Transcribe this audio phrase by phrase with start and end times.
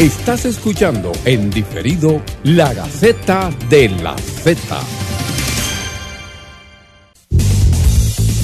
[0.00, 4.58] Estás escuchando en diferido La Gaceta de la Z.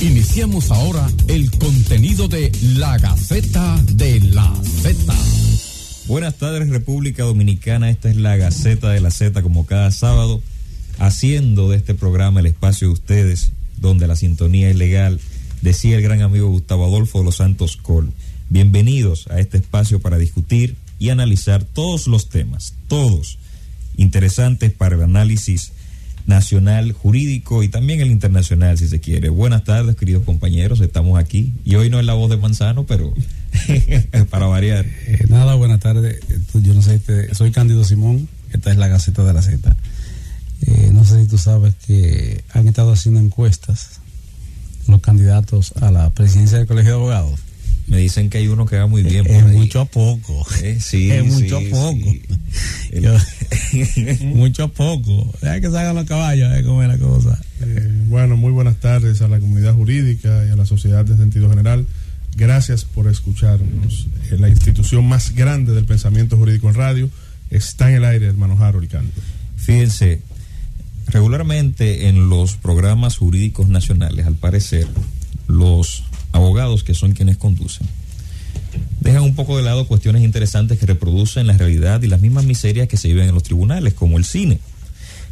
[0.02, 5.14] Iniciamos ahora el contenido de La Gaceta de la Z.
[6.06, 10.42] Buenas tardes República Dominicana, esta es la Gaceta de la Z como cada sábado,
[10.98, 15.20] haciendo de este programa el espacio de ustedes, donde la sintonía es legal,
[15.62, 18.12] decía el gran amigo Gustavo Adolfo de los Santos Col.
[18.50, 23.38] Bienvenidos a este espacio para discutir y analizar todos los temas, todos
[23.96, 25.72] interesantes para el análisis
[26.26, 29.28] nacional, jurídico y también el internacional, si se quiere.
[29.28, 31.52] Buenas tardes, queridos compañeros, estamos aquí.
[31.64, 33.14] Y hoy no es la voz de Manzano, pero
[34.30, 34.84] para variar.
[34.84, 36.20] Eh, nada, buenas tardes.
[36.54, 39.76] Yo no sé, este, soy Cándido Simón, esta es la Gaceta de la Z.
[40.62, 44.00] Eh, no sé si tú sabes que han estado haciendo encuestas
[44.88, 47.45] los candidatos a la presidencia del Colegio de Abogados
[47.86, 49.26] me dicen que hay uno que va muy bien.
[49.26, 50.44] es mucho a poco.
[50.62, 52.14] Eh, sí, es mucho a poco.
[54.22, 55.34] mucho a poco.
[55.42, 57.40] Hay que salgan los caballos, eh, cómo es la cosa.
[57.60, 61.48] Eh, bueno, muy buenas tardes a la comunidad jurídica y a la sociedad de sentido
[61.48, 61.86] general.
[62.36, 64.08] Gracias por escucharnos.
[64.30, 67.10] Eh, la institución más grande del pensamiento jurídico en radio
[67.50, 69.20] está en el aire, hermano Harold Canto.
[69.56, 70.20] Fíjense,
[71.06, 74.86] regularmente en los programas jurídicos nacionales, al parecer,
[75.48, 76.04] los
[76.36, 77.86] abogados que son quienes conducen,
[79.00, 82.88] dejan un poco de lado cuestiones interesantes que reproducen la realidad y las mismas miserias
[82.88, 84.58] que se viven en los tribunales, como el cine.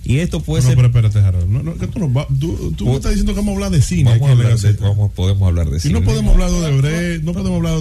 [0.05, 0.77] Y esto puede no, ser.
[0.77, 1.49] pero espérate, Harold.
[1.49, 3.81] No, no, que tú, no, tú, tú me estás diciendo que vamos a hablar de
[3.81, 4.11] cine.
[4.11, 5.95] Vamos, a hablar de, vamos podemos hablar de y cine.
[5.95, 7.74] no podemos hablar de Brecht, no podemos hablar.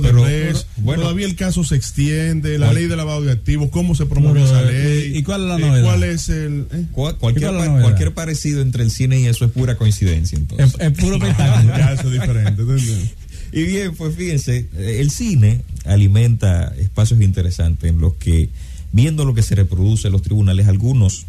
[0.96, 4.44] Bueno, todavía el caso se extiende, la ley de lavado de activos, cómo se promueve
[4.44, 5.18] esa ley.
[5.18, 5.84] ¿Y cuál es la novedad?
[5.84, 6.68] ¿Cuál es el.?
[6.72, 6.86] Eh?
[6.92, 10.76] ¿Cuál, cualquier, es la cualquier parecido entre el cine y eso es pura coincidencia, entonces.
[10.80, 11.78] Es, es puro espectáculo.
[11.78, 12.64] ya, eso es diferente.
[13.54, 18.50] Y bien, pues fíjense, el cine alimenta espacios interesantes en los que,
[18.92, 21.28] viendo lo que se reproduce en los tribunales, algunos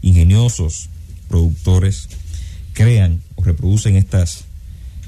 [0.00, 0.88] ingeniosos
[1.28, 2.08] productores
[2.72, 4.45] crean o reproducen estas,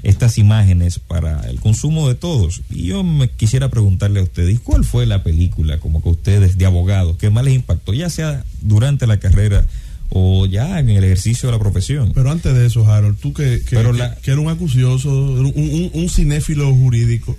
[0.03, 2.61] estas imágenes para el consumo de todos.
[2.69, 6.65] Y yo me quisiera preguntarle a ustedes, ¿cuál fue la película como que ustedes de
[6.65, 9.65] abogados que más les impactó, ya sea durante la carrera
[10.09, 12.11] o ya en el ejercicio de la profesión.
[12.13, 15.91] Pero antes de eso, Harold, tú que, que, que, que eres un acucioso, un, un,
[15.93, 17.37] un, cinéfilo jurídico,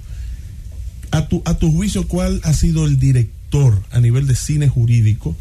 [1.11, 5.37] a tu, a tu juicio, ¿cuál ha sido el director a nivel de cine jurídico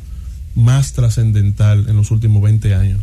[0.56, 3.00] más trascendental en los últimos 20 años?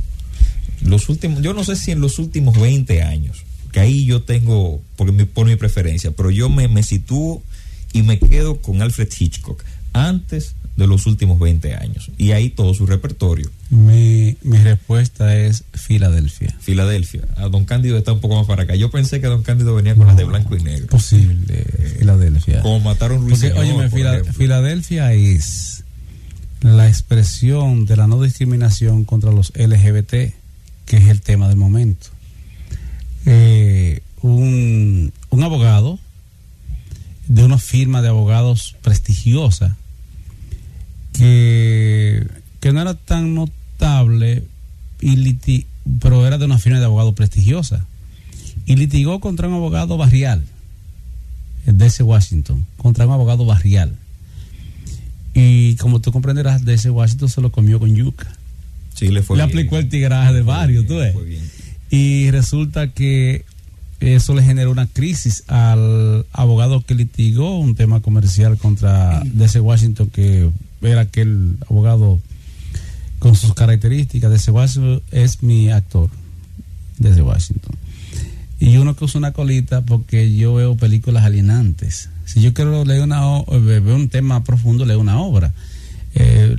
[0.82, 3.44] Los últimos, yo no sé si en los últimos 20 años,
[3.76, 7.42] que ahí yo tengo, por mi, por mi preferencia, pero yo me, me sitúo
[7.92, 9.62] y me quedo con Alfred Hitchcock.
[9.92, 12.10] Antes de los últimos 20 años.
[12.16, 13.50] Y ahí todo su repertorio.
[13.68, 16.56] Mi, mi respuesta es Filadelfia.
[16.58, 17.28] Filadelfia.
[17.36, 18.76] A Don Cándido está un poco más para acá.
[18.76, 20.86] Yo pensé que Don Cándido venía con no, las de blanco y negro.
[20.86, 22.62] Posible, eh, Filadelfia.
[22.62, 25.84] Como mataron Ruiz Porque, óyeme, Fila, Filadelfia es
[26.62, 30.32] la expresión de la no discriminación contra los LGBT,
[30.86, 32.15] que es el tema del momento.
[33.26, 35.98] Eh, un, un abogado
[37.28, 39.76] de una firma de abogados prestigiosa
[41.12, 42.26] que,
[42.60, 44.44] que no era tan notable,
[45.00, 45.66] y liti,
[46.00, 47.84] pero era de una firma de abogados prestigiosa.
[48.66, 50.44] Y litigó contra un abogado barrial,
[51.66, 53.94] DC Washington, contra un abogado barrial.
[55.34, 58.32] Y como tú comprenderás, DC Washington se lo comió con yuca.
[58.94, 59.50] Sí, le fue Le bien.
[59.54, 61.14] aplicó el tigraje de varios, tú ves.
[61.90, 63.44] Y resulta que
[64.00, 70.10] eso le generó una crisis al abogado que litigó un tema comercial contra DC Washington
[70.10, 70.50] que
[70.82, 72.20] era aquel abogado
[73.18, 74.44] con sus características.
[74.44, 76.10] De Washington es mi actor
[76.98, 77.74] desde Washington.
[78.58, 82.08] Y uno que usa una colita porque yo veo películas alienantes.
[82.24, 85.52] Si yo quiero leer una ver un tema profundo, leo una obra.
[86.18, 86.56] Eh,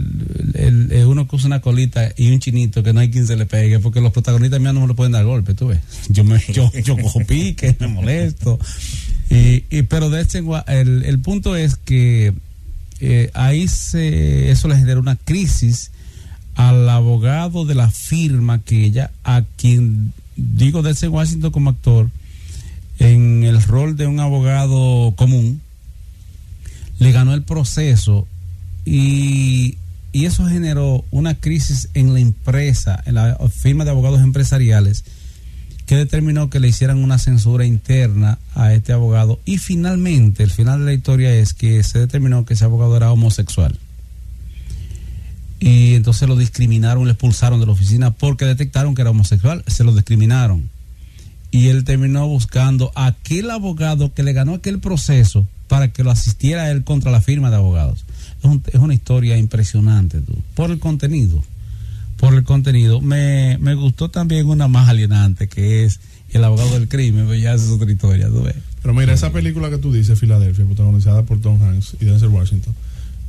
[0.54, 3.36] el, el, uno que usa una colita y un chinito que no hay quien se
[3.36, 5.80] le pegue, porque los protagonistas míos no me lo pueden dar golpe, tú ves.
[6.10, 8.60] Yo, me, yo, yo cojo pique, me molesto.
[9.32, 12.34] Y, y, pero de este, el, el punto es que
[13.00, 15.90] eh, ahí se, eso le genera una crisis
[16.54, 22.12] al abogado de la firma que ella, a quien digo de ese Washington como actor,
[23.00, 25.62] en el rol de un abogado común,
[27.00, 28.28] le ganó el proceso
[28.88, 29.78] y,
[30.14, 35.04] eso generó una crisis en la empresa, en la firma de abogados empresariales,
[35.86, 39.40] que determinó que le hicieran una censura interna a este abogado.
[39.46, 43.12] Y finalmente el final de la historia es que se determinó que ese abogado era
[43.12, 43.78] homosexual.
[45.60, 49.84] Y entonces lo discriminaron, le expulsaron de la oficina porque detectaron que era homosexual, se
[49.84, 50.70] lo discriminaron.
[51.52, 56.12] Y él terminó buscando a aquel abogado que le ganó aquel proceso para que lo
[56.12, 58.04] asistiera él contra la firma de abogados.
[58.68, 61.44] Es, una historia impresionante, tú, por el contenido.
[62.18, 63.00] Por el contenido.
[63.00, 66.00] Me, me gustó también una más alienante, que es
[66.34, 68.56] El abogado del crimen, pero ya es otra historia, tú ves.
[68.82, 72.74] Pero mira, esa película que tú dices, Filadelfia, protagonizada por Tom Hanks y Denzel Washington,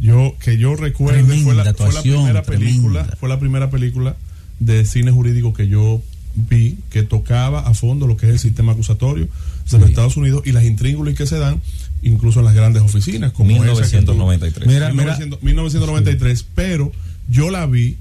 [0.00, 4.17] yo que yo recuerdo fue la, fue la primera película, fue la primera película
[4.61, 6.03] de cine jurídico que yo
[6.35, 9.29] vi que tocaba a fondo lo que es el sistema acusatorio
[9.70, 11.61] de los Estados Unidos y las intríngulis que se dan
[12.03, 16.93] incluso en las grandes oficinas como 1993 mira, 1993 pero
[17.29, 17.97] yo la vi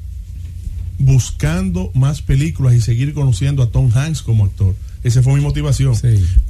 [0.99, 4.75] buscando más películas y seguir conociendo a Tom Hanks como actor.
[5.03, 5.95] Esa fue mi motivación.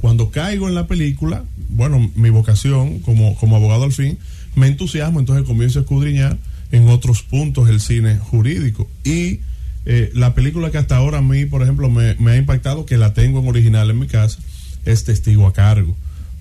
[0.00, 4.18] Cuando caigo en la película bueno mi vocación como, como abogado al fin
[4.54, 6.38] me entusiasmo entonces comienzo a escudriñar
[6.72, 8.88] en otros puntos el cine jurídico.
[9.04, 9.40] Y
[9.86, 13.14] eh, la película que hasta ahora a mí, por ejemplo, me, ha impactado, que la
[13.14, 14.38] tengo en original en mi casa,
[14.84, 15.96] es Testigo a Cargo.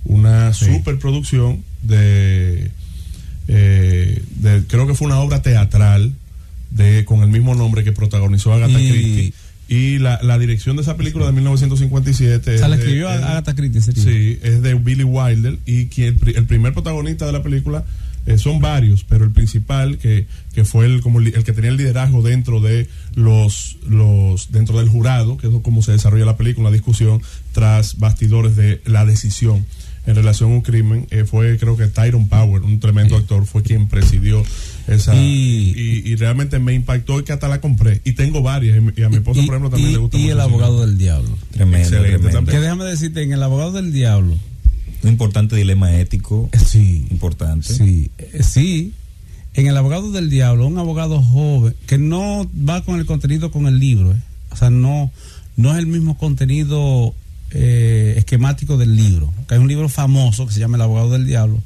[0.08, 2.72] Una superproducción de,
[3.48, 6.14] eh, de, creo que fue una obra teatral
[6.72, 9.34] de con el mismo nombre que protagonizó Agatha Christie.
[9.70, 12.56] Y la, la, dirección de esa película de 1957.
[12.56, 13.82] O sea, la escribió Agatha Christie.
[13.82, 15.60] Sí, es de Billy Wilder.
[15.66, 17.84] Y quien, el primer protagonista de la película
[18.28, 21.78] eh, son varios, pero el principal que, que fue el, como el, que tenía el
[21.78, 26.70] liderazgo dentro de los, los dentro del jurado, que es como se desarrolla la película,
[26.70, 27.22] la discusión
[27.54, 29.66] tras bastidores de la decisión
[30.08, 33.62] en relación a un crimen, eh, fue creo que Tyron Power, un tremendo actor, fue
[33.62, 34.44] quien presidió
[34.88, 39.04] esa y, y, realmente me impactó y que hasta la compré y tengo varias y,
[39.04, 42.02] a mi esposa por ejemplo también le gusta y el abogado del diablo tremendo,
[42.46, 44.38] que déjame decirte en el abogado del diablo
[45.04, 46.50] un importante dilema ético.
[46.66, 47.06] Sí.
[47.12, 47.74] Importante.
[47.74, 48.12] Sí.
[48.18, 48.94] Eh, sí.
[49.54, 53.68] En el abogado del diablo, un abogado joven que no va con el contenido con
[53.68, 54.12] el libro.
[54.12, 54.22] Eh.
[54.52, 55.12] O sea, no,
[55.56, 57.14] no es el mismo contenido
[57.52, 59.34] eh, esquemático del libro.
[59.48, 61.62] Que hay un libro famoso que se llama El abogado del diablo,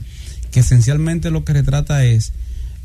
[0.52, 2.34] que esencialmente lo que retrata es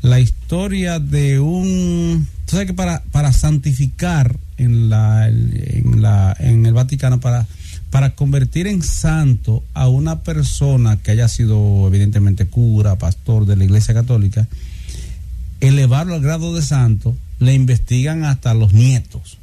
[0.01, 2.27] la historia de un.
[2.45, 7.45] Tú para, para santificar en, la, en, la, en el Vaticano, para
[7.89, 13.63] para convertir en santo a una persona que haya sido evidentemente cura, pastor de la
[13.63, 14.47] Iglesia Católica,
[15.61, 19.37] elevarlo al grado de santo, le investigan hasta los nietos.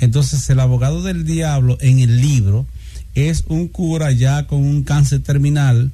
[0.00, 2.66] Entonces el abogado del diablo en el libro
[3.14, 5.92] es un cura ya con un cáncer terminal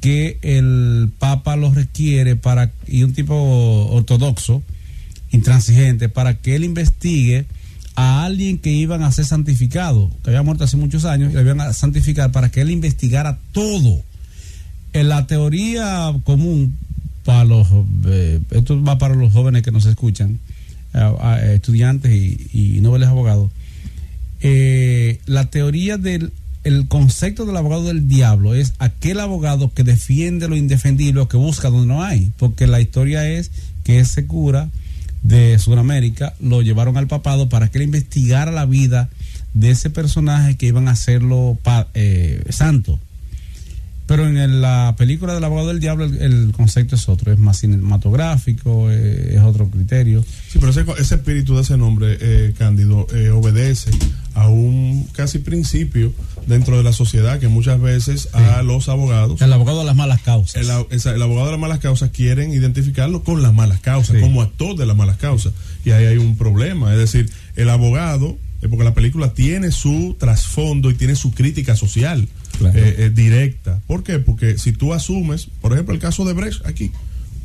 [0.00, 3.34] que el Papa lo requiere para y un tipo
[3.90, 4.62] ortodoxo,
[5.30, 7.46] intransigente, para que él investigue
[7.94, 11.42] a alguien que iban a ser santificado, que había muerto hace muchos años, y le
[11.42, 14.02] iban a santificar para que él investigara todo.
[14.92, 16.76] En la teoría común,
[17.24, 17.66] para los,
[18.06, 20.38] eh, esto va para los jóvenes que nos escuchan,
[21.54, 23.50] estudiantes y, nobles abogados,
[24.40, 26.32] eh, la teoría del
[26.64, 31.70] el concepto del abogado del diablo es aquel abogado que defiende lo indefendible que busca
[31.70, 33.50] donde no hay, porque la historia es
[33.84, 34.68] que ese cura
[35.22, 39.08] de Sudamérica lo llevaron al papado para que él investigara la vida
[39.54, 41.58] de ese personaje que iban a hacerlo
[41.94, 42.98] eh, santo.
[44.08, 48.90] Pero en la película del abogado del diablo el, concepto es otro, es más cinematográfico,
[48.90, 50.24] eh, es otro criterio.
[50.50, 53.90] Sí, pero ese, ese espíritu de ese nombre, eh, Cándido, eh, obedece
[54.32, 56.14] a un casi principio
[56.46, 59.42] dentro de la sociedad que muchas veces a los abogados...
[59.42, 60.56] El abogado de las malas causas.
[60.56, 60.70] El,
[61.22, 64.96] abogado de las malas causas quieren identificarlo con las malas causas, como actor de las
[64.96, 65.52] malas causas.
[65.84, 70.90] Y ahí hay un problema, es decir, el abogado, porque la película tiene su trasfondo
[70.90, 72.28] y tiene su crítica social
[72.60, 73.80] eh, eh, directa.
[73.86, 74.18] ¿Por qué?
[74.18, 76.90] Porque si tú asumes, por ejemplo, el caso de Brecht aquí,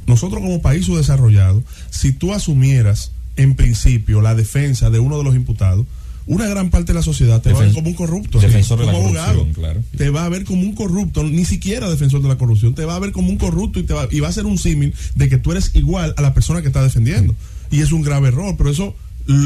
[0.08, 5.36] nosotros como país subdesarrollado, si tú asumieras en principio la defensa de uno de los
[5.36, 5.86] imputados,
[6.26, 8.40] una gran parte de la sociedad te va a ver como un corrupto.
[8.40, 9.84] Defensor de la corrupción, claro.
[9.98, 12.96] Te va a ver como un corrupto, ni siquiera defensor de la corrupción, te va
[12.96, 15.30] a ver como un corrupto y, te va, y va a ser un símil de
[15.30, 17.36] que tú eres igual a la persona que está defendiendo.
[17.72, 18.96] Y es un grave error, pero eso,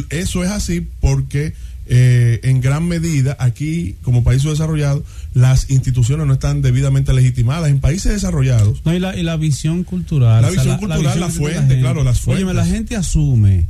[0.09, 1.53] eso es así porque
[1.89, 5.03] eh, en gran medida aquí, como país desarrollado,
[5.33, 7.69] las instituciones no están debidamente legitimadas.
[7.69, 8.81] En países desarrollados.
[8.85, 10.41] No, y la, y la visión cultural.
[10.41, 12.45] La visión cultural, la, fuente, claro, las fuentes.
[12.45, 13.65] Oye, la gente asume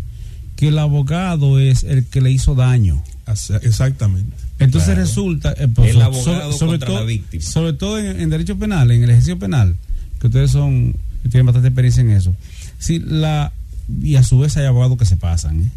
[0.56, 3.04] que el abogado es el que le hizo daño.
[3.62, 4.36] Exactamente.
[4.58, 5.54] Entonces resulta.
[5.58, 7.06] Eh, pues, el abogado sobre, todo,
[7.40, 9.76] Sobre todo en, derecho penal, en el ejercicio penal,
[10.20, 10.96] que ustedes son
[11.30, 12.36] tienen bastante experiencia en eso.
[12.80, 13.52] Sí, la,
[14.02, 15.62] y a su vez hay abogados que se pasan.
[15.62, 15.72] ¿eh?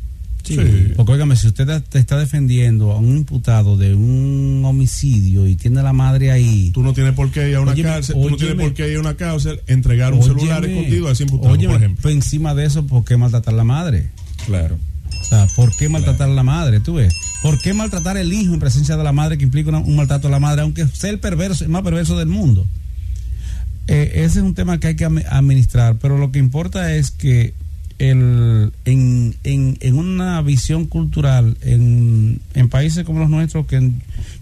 [0.97, 5.81] Porque, óigame, si usted te está defendiendo a un imputado de un homicidio y tiene
[5.81, 6.71] a la madre ahí.
[6.73, 8.97] Tú no tienes por qué ir a una cárcel, tú no tienes por qué ir
[8.97, 12.03] a una cárcel, entregar un celular escondido a ese imputado, por ejemplo.
[12.03, 14.11] Pues encima de eso, ¿por qué maltratar a la madre?
[14.47, 14.79] Claro.
[15.21, 16.81] O sea, ¿por qué maltratar a la madre?
[16.81, 17.15] Tú ves.
[17.43, 20.31] ¿Por qué maltratar el hijo en presencia de la madre que implica un maltrato a
[20.31, 22.67] la madre, aunque sea el perverso, el más perverso del mundo?
[23.91, 27.55] eh, ese es un tema que hay que administrar, pero lo que importa es que
[28.01, 33.79] el, en, en, en una visión cultural en, en países como los nuestros, que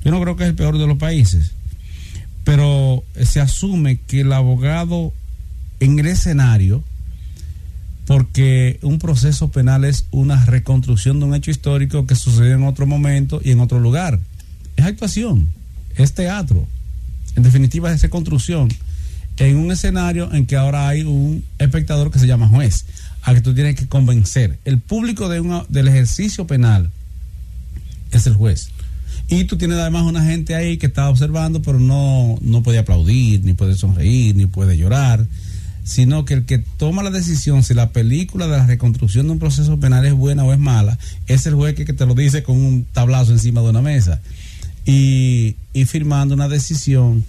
[0.04, 1.50] yo no creo que es el peor de los países,
[2.44, 5.12] pero se asume que el abogado
[5.80, 6.84] en el escenario,
[8.06, 12.86] porque un proceso penal es una reconstrucción de un hecho histórico que sucedió en otro
[12.86, 14.20] momento y en otro lugar.
[14.76, 15.48] Es actuación,
[15.96, 16.64] es teatro,
[17.34, 18.68] en definitiva es reconstrucción
[19.36, 22.86] en un escenario en que ahora hay un espectador que se llama juez
[23.22, 24.58] a que tú tienes que convencer.
[24.64, 26.90] El público de una, del ejercicio penal
[28.10, 28.70] es el juez.
[29.28, 33.44] Y tú tienes además una gente ahí que está observando, pero no, no puede aplaudir,
[33.44, 35.26] ni puede sonreír, ni puede llorar,
[35.84, 39.38] sino que el que toma la decisión si la película de la reconstrucción de un
[39.38, 42.56] proceso penal es buena o es mala, es el juez que, te lo dice con
[42.56, 44.20] un tablazo encima de una mesa.
[44.86, 47.24] Y, y firmando una decisión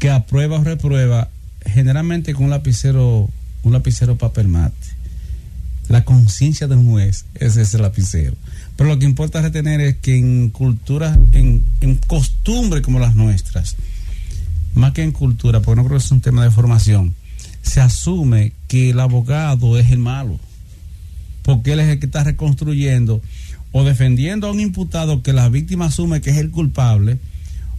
[0.00, 1.28] que aprueba o reprueba,
[1.64, 3.30] generalmente con un lapicero,
[3.62, 4.99] un lapicero papel mate
[5.90, 8.36] la conciencia de un juez es ese lapicero.
[8.76, 13.74] Pero lo que importa retener es que en culturas, en, en costumbres como las nuestras,
[14.72, 17.12] más que en cultura, porque no creo que es un tema de formación,
[17.62, 20.38] se asume que el abogado es el malo,
[21.42, 23.20] porque él es el que está reconstruyendo
[23.72, 27.18] o defendiendo a un imputado que la víctima asume que es el culpable,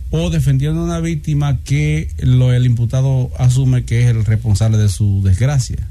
[0.10, 4.90] o defendiendo a una víctima que lo, el imputado asume que es el responsable de
[4.90, 5.88] su desgracia.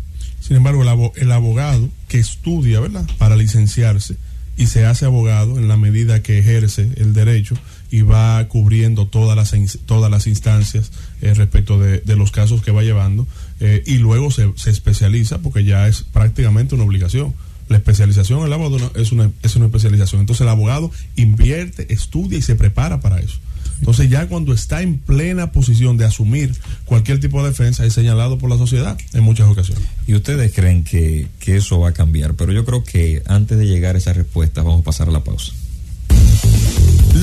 [0.50, 3.08] Sin embargo, el, abogado que estudia, ¿verdad?
[3.18, 4.16] Para licenciarse
[4.56, 7.54] y se hace abogado en la medida que ejerce el derecho
[7.88, 10.90] y va cubriendo todas las, todas las instancias
[11.22, 13.28] eh, respecto de, los casos que va llevando
[13.60, 17.32] eh, y luego se, se, especializa porque ya es prácticamente una obligación.
[17.68, 20.22] La especialización el abogado es una, es una especialización.
[20.22, 23.38] Entonces el abogado invierte, estudia y se prepara para eso.
[23.80, 28.38] Entonces ya cuando está en plena posición de asumir cualquier tipo de defensa es señalado
[28.38, 29.84] por la sociedad en muchas ocasiones.
[30.06, 33.96] Y ustedes creen que, eso va a cambiar, pero yo creo que antes de llegar
[33.96, 35.52] a esa respuesta vamos a pasar a la pausa.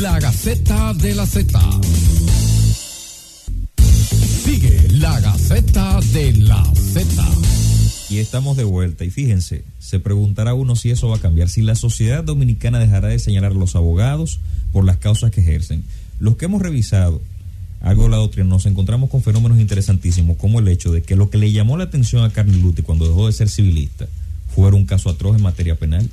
[0.02, 1.60] La Gaceta de la Z.
[4.44, 7.24] Sigue la Gaceta de la Z.
[8.10, 9.06] Y estamos de vuelta.
[9.06, 13.10] Y fíjense, se preguntará uno si eso va a cambiar, si la sociedad dominicana dejará
[13.10, 14.40] de señalar a los abogados
[14.72, 15.84] por las causas que ejercen.
[16.20, 17.22] Los que hemos revisado
[17.82, 21.30] algo de la doctrina nos encontramos con fenómenos interesantísimos como el hecho de que lo
[21.30, 24.08] que le llamó la atención a Carlos Luti cuando dejó de ser civilista
[24.54, 26.10] fue un caso atroz en materia penal.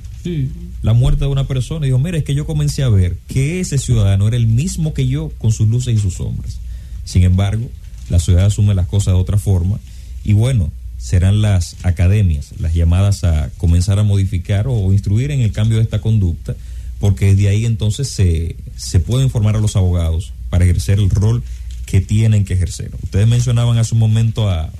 [0.83, 3.59] La muerte de una persona y dijo, mira, es que yo comencé a ver que
[3.59, 6.59] ese ciudadano era el mismo que yo con sus luces y sus sombras.
[7.05, 7.67] Sin embargo,
[8.09, 9.79] la sociedad asume las cosas de otra forma
[10.23, 15.51] y bueno, serán las academias las llamadas a comenzar a modificar o instruir en el
[15.51, 16.55] cambio de esta conducta
[17.05, 21.43] porque de ahí entonces se, se puede informar a los abogados para ejercer el rol
[21.85, 22.89] que tienen que ejercer.
[23.03, 24.71] Ustedes mencionaban hace un momento a,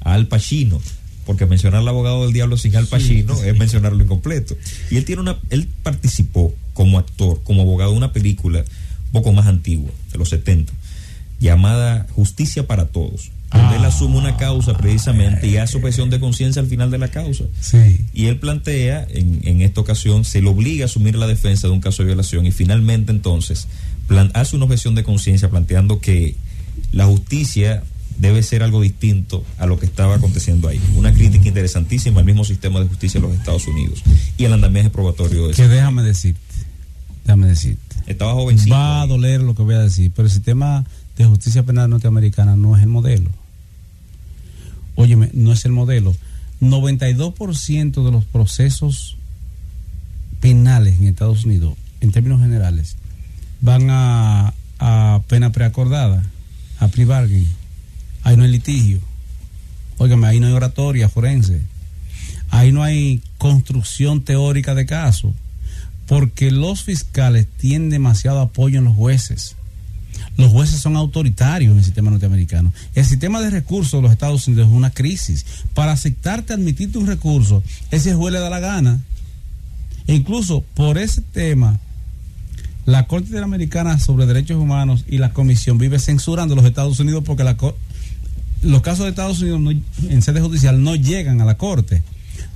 [0.00, 0.80] Al Pacino,
[1.26, 4.56] porque mencionar al abogado del diablo sin Al Pacino es mencionarlo incompleto.
[4.90, 9.34] Y él tiene una, él participó como actor, como abogado de una película un poco
[9.34, 10.72] más antigua, de los 70,
[11.38, 16.60] llamada Justicia para Todos donde él asume una causa precisamente y hace objeción de conciencia
[16.60, 17.44] al final de la causa.
[18.12, 21.72] Y él plantea, en, en, esta ocasión, se le obliga a asumir la defensa de
[21.72, 23.68] un caso de violación y finalmente entonces
[24.34, 26.36] hace una objeción de conciencia planteando que
[26.92, 27.82] la justicia
[28.18, 30.80] debe ser algo distinto a lo que estaba aconteciendo ahí.
[30.96, 34.02] Una crítica interesantísima al mismo sistema de justicia de los Estados Unidos
[34.36, 35.62] y el andamiaje probatorio de eso.
[35.62, 36.40] Que déjame decirte,
[37.24, 37.82] déjame decirte.
[38.06, 38.74] Estaba jovencito.
[38.74, 40.84] Va a doler lo que voy a decir, pero el sistema
[41.16, 43.30] de justicia penal norteamericana no es el modelo.
[45.04, 46.16] Óyeme, no es el modelo.
[46.62, 49.18] 92% de los procesos
[50.40, 52.96] penales en Estados Unidos, en términos generales,
[53.60, 56.24] van a, a pena preacordada,
[56.78, 57.46] a pre-bargain.
[58.22, 58.98] Ahí no hay litigio.
[59.98, 61.60] Óigame, ahí no hay oratoria forense.
[62.48, 65.34] Ahí no hay construcción teórica de caso.
[66.06, 69.54] Porque los fiscales tienen demasiado apoyo en los jueces
[70.36, 72.72] los jueces son autoritarios en el sistema norteamericano.
[72.94, 75.46] El sistema de recursos de los Estados Unidos es una crisis.
[75.74, 79.00] Para aceptarte, admitirte un recurso, ese juez le da la gana.
[80.06, 81.78] E incluso por ese tema,
[82.84, 87.24] la Corte Interamericana sobre Derechos Humanos y la Comisión vive censurando a los Estados Unidos
[87.24, 87.44] porque
[88.62, 92.02] los casos de Estados Unidos en sede judicial no llegan a la Corte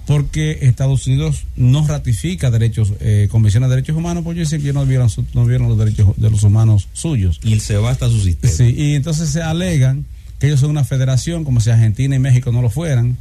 [0.09, 4.87] porque Estados Unidos no ratifica derechos, eh, convenciones de derechos humanos, porque ellos que no
[4.87, 7.39] vieron, no vieron los derechos de los humanos suyos.
[7.45, 8.51] Y se va hasta su sistema.
[8.51, 10.07] Sí, y entonces se alegan
[10.39, 13.19] que ellos son una federación, como si Argentina y México no lo fueran.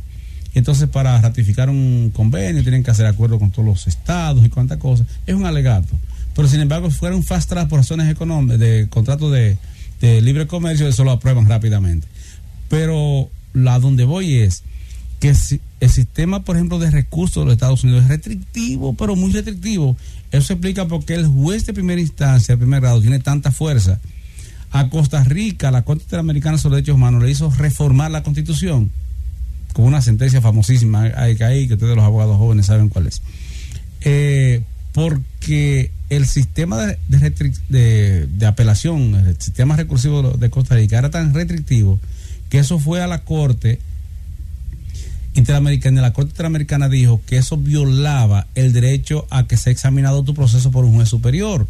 [0.55, 4.49] Y entonces para ratificar un convenio tienen que hacer acuerdo con todos los estados y
[4.49, 5.07] cuantas cosas.
[5.25, 5.93] Es un alegato.
[6.37, 9.57] Pero sin embargo, si fuera un fast track por razones económicas, de contrato de,
[9.99, 12.07] de libre comercio, eso lo aprueban rápidamente.
[12.69, 14.63] Pero la donde voy es
[15.19, 19.15] que si el sistema, por ejemplo, de recursos de los Estados Unidos es restrictivo, pero
[19.15, 19.97] muy restrictivo.
[20.31, 23.99] Eso explica por qué el juez de primera instancia, de primer grado, tiene tanta fuerza.
[24.71, 28.91] A Costa Rica, la Corte Interamericana sobre Derechos Humanos le hizo reformar la Constitución
[29.77, 33.21] con una sentencia famosísima hay que que ustedes los abogados jóvenes saben cuál es.
[34.01, 36.97] Eh, porque el sistema de,
[37.69, 41.99] de, de, apelación, el sistema recursivo de Costa Rica era tan restrictivo
[42.49, 43.79] que eso fue a la Corte
[45.39, 46.01] Interamericana.
[46.01, 50.71] La Corte Interamericana dijo que eso violaba el derecho a que sea examinado tu proceso
[50.71, 51.67] por un juez superior.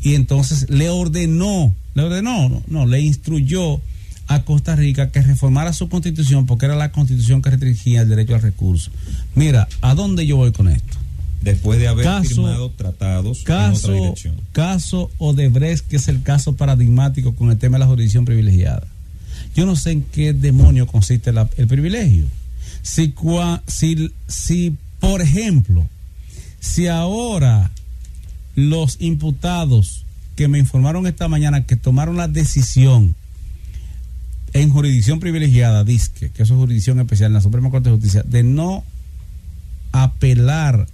[0.00, 3.80] Y entonces le ordenó, le ordenó, no, no le instruyó
[4.28, 8.34] a Costa Rica que reformara su constitución porque era la constitución que restringía el derecho
[8.34, 8.90] al recurso.
[9.34, 10.98] Mira, ¿a dónde yo voy con esto?
[11.42, 14.34] Después de haber firmado tratados caso, en otra dirección.
[14.52, 18.86] Caso Odebrecht, que es el caso paradigmático con el tema de la jurisdicción privilegiada.
[19.54, 22.26] Yo no sé en qué demonio consiste el privilegio.
[22.86, 23.12] Si,
[23.66, 25.88] si, si, por ejemplo,
[26.60, 27.72] si ahora
[28.54, 30.04] los imputados
[30.36, 33.16] que me informaron esta mañana que tomaron la decisión
[34.52, 38.44] en jurisdicción privilegiada, que eso es jurisdicción especial en la Suprema Corte de Justicia, de
[38.44, 38.84] no
[39.90, 40.86] apelar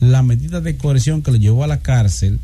[0.00, 2.40] la medida de coerción que lo llevó a la cárcel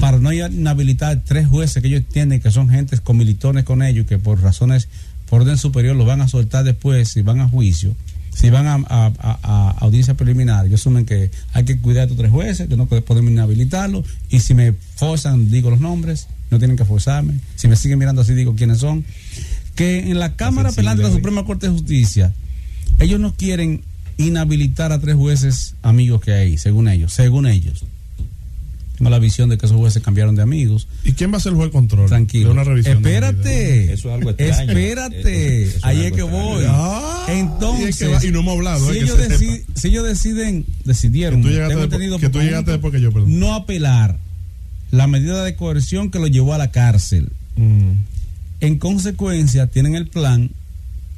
[0.00, 4.06] para no inhabilitar tres jueces que ellos tienen, que son gentes con militones con ellos,
[4.06, 4.88] que por razones,
[5.28, 7.94] por orden superior, lo van a soltar después si van a juicio,
[8.34, 10.66] si van a, audiencia preliminar.
[10.66, 14.40] Ellos asumen que hay que cuidar a estos tres jueces, que no podemos inhabilitarlos, y
[14.40, 17.40] si me forzan, digo los nombres, no tienen que forzarme.
[17.56, 19.04] Si me siguen mirando así, digo quiénes son
[19.74, 22.34] que en la Cámara Penal de la Suprema Corte de Justicia,
[22.98, 23.82] ellos no quieren
[24.18, 27.84] inhabilitar a tres jueces amigos que hay, según ellos, según ellos.
[29.02, 30.86] Tengo la visión de que esos jueces cambiaron de amigos.
[31.04, 32.08] ¿Y quién va a ser el juez de control?
[32.08, 32.54] Tranquilo.
[32.76, 33.92] Espérate.
[33.92, 34.70] Eso es algo extraño.
[34.70, 35.72] Espérate.
[35.82, 36.64] Ahí es, que voy.
[36.68, 38.24] Ah, Entonces.
[38.24, 38.92] Y, no hemos hablado.
[38.92, 39.18] Si, ellos,
[39.74, 41.42] si ellos, deciden, decidieron.
[41.42, 43.38] Que tú llegaste, después que yo, perdón.
[43.38, 44.18] No apelar
[44.90, 47.30] la medida de coerción que lo llevó a la cárcel.
[47.56, 48.12] Mm
[48.62, 50.52] en consecuencia, tienen el plan,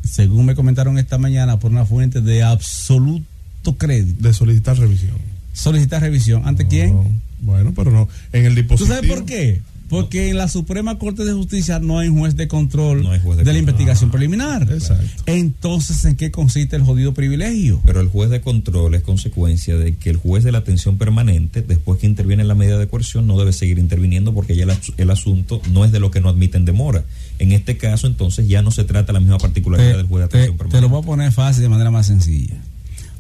[0.03, 4.27] según me comentaron esta mañana por una fuente de absoluto crédito.
[4.27, 5.19] De solicitar revisión.
[5.53, 6.49] Solicitar revisión.
[6.49, 7.21] ¿Ante quién?
[7.45, 8.09] Bueno, pero no.
[8.33, 8.89] En el dispositivo.
[8.89, 9.61] ¿Tú sabes por qué?
[9.89, 14.11] Porque en la Suprema Corte de Justicia no hay juez de control de, la investigación
[14.11, 14.63] preliminar.
[14.63, 15.23] Exacto.
[15.27, 17.81] Entonces, ¿en qué consiste el jodido privilegio?
[17.85, 21.61] Pero el juez de control es consecuencia de que el juez de la atención permanente,
[21.61, 25.11] después que interviene en la medida de coerción, no debe seguir interviniendo porque ya el,
[25.11, 27.05] asunto no es de lo que no admiten demora.
[27.39, 30.57] En este caso, entonces, ya no se trata la misma particularidad del juez de atención
[30.57, 30.79] permanente.
[30.79, 32.57] Te lo voy a poner fácil de manera más sencilla.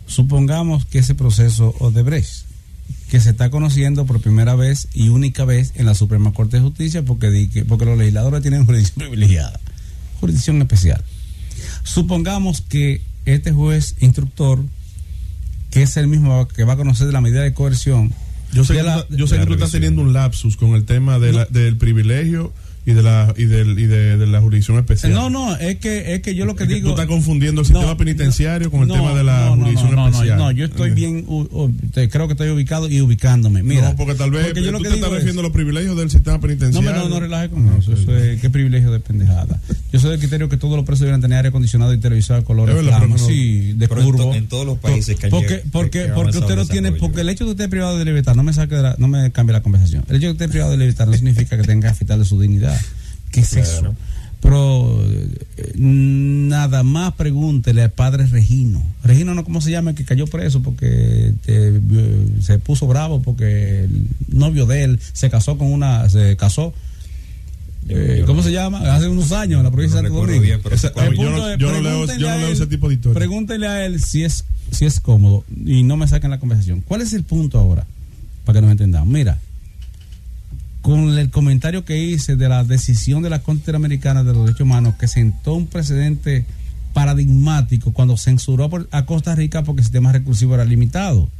[0.06, 2.53] Supongamos que ese proceso Odebrecht
[3.10, 6.62] que se está conociendo por primera vez y única vez en la Suprema Corte de
[6.62, 9.60] Justicia porque, porque los legisladores tienen jurisdicción privilegiada,
[10.20, 11.04] jurisdicción especial.
[11.82, 14.60] Supongamos que este juez instructor,
[15.70, 18.12] que es el mismo que va a conocer de la medida de coerción,
[18.52, 21.76] yo sé, que, yo sé que tú estás teniendo un lapsus con el tema del
[21.76, 22.52] privilegio
[22.86, 25.12] y de la y de, y de, la jurisdicción especial.
[25.12, 26.88] No, no, es que es que yo lo que digo.
[26.88, 30.38] tú estás confundiendo el sistema penitenciario con el tema de la jurisdicción especial.
[30.38, 31.24] No, yo estoy bien,
[32.10, 33.62] creo que estoy ubicado y ubicándome.
[33.62, 36.10] Mira, no, porque tal vez porque yo lo que te estás refiriendo los privilegios del
[36.10, 36.90] sistema penitenciario.
[36.90, 37.92] No, no, no relaje con eso.
[37.92, 39.60] eso es, qué privilegio de pendejada.
[39.92, 42.42] Yo soy del criterio que todos los presos deben tener aire acondicionado y televisor a
[42.42, 42.68] color
[43.18, 44.34] sí, de curvo.
[44.34, 47.48] En, todos los países que Porque porque porque usted no tiene porque el hecho de
[47.48, 50.04] que usted esté privado de libertad no me saque no me cambie la conversación.
[50.08, 52.24] El hecho de que usted esté privado de libertad no significa que tenga que afectarle
[52.24, 52.73] su dignidad.
[53.34, 53.94] ¿Qué es eso?
[54.40, 58.82] Pero eh, nada más pregúntele al padre Regino.
[59.02, 61.80] Regino no cómo se llama, que cayó preso porque eh,
[62.42, 66.74] se puso bravo porque el novio de él se casó con una, se casó.
[67.88, 68.94] Eh, ¿Cómo se llama?
[68.94, 70.44] Hace unos años en la provincia de Santo Domingo.
[71.56, 73.18] yo, no, leo, ese tipo de historia.
[73.18, 76.82] Pregúntele a él si es, si es cómodo y no me saquen la conversación.
[76.82, 77.86] ¿Cuál es el punto ahora?
[78.44, 79.08] Para que nos entendamos.
[79.08, 79.38] Mira,
[80.84, 84.66] con el comentario que hice de la decisión de la Corte Interamericana de los Derechos
[84.66, 86.44] Humanos que sentó un precedente
[86.92, 91.30] paradigmático cuando censuró a Costa Rica porque el sistema recursivo era limitado.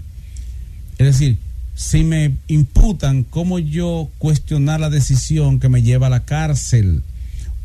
[0.97, 1.37] Es decir,
[1.75, 7.03] si me imputan cómo yo cuestionar la decisión que me lleva a la cárcel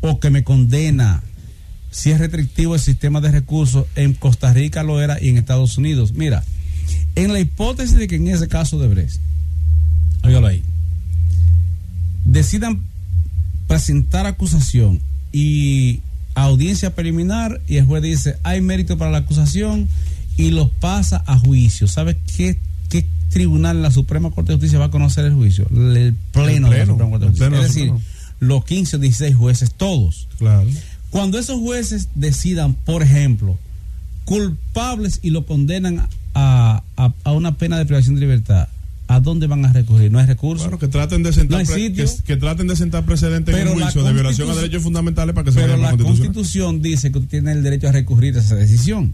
[0.02, 1.22] o que me condena,
[1.90, 5.78] si es restrictivo el sistema de recursos, en Costa Rica lo era y en Estados
[5.78, 6.12] Unidos.
[6.12, 6.44] Mira,
[7.14, 9.22] en la hipótesis de que en ese caso de Brest,
[10.22, 10.62] óigalo ahí,
[12.30, 12.80] decidan
[13.66, 15.00] presentar acusación
[15.32, 16.00] y
[16.34, 19.88] audiencia preliminar y el juez dice hay mérito para la acusación
[20.36, 21.86] y los pasa a juicio.
[21.86, 25.66] ¿Sabe qué, qué tribunal en la Suprema Corte de Justicia va a conocer el juicio?
[25.70, 27.60] El pleno, de la Suprema Corte de Justicia.
[27.60, 27.92] es decir,
[28.38, 30.28] los 15 o 16 jueces, todos.
[30.38, 30.66] Claro.
[31.10, 33.58] Cuando esos jueces decidan, por ejemplo,
[34.24, 38.68] culpables y lo condenan a, a, una pena de privación de libertad,
[39.10, 40.12] ¿a dónde van a recurrir?
[40.12, 40.62] No hay recursos.
[40.62, 44.48] Claro, que traten de sentar, que, traten de sentar precedentes en un juicio de violación
[44.48, 47.88] a derechos fundamentales para que se Pero la Constitución dice que usted tiene el derecho
[47.88, 49.12] a recurrir a esa decisión.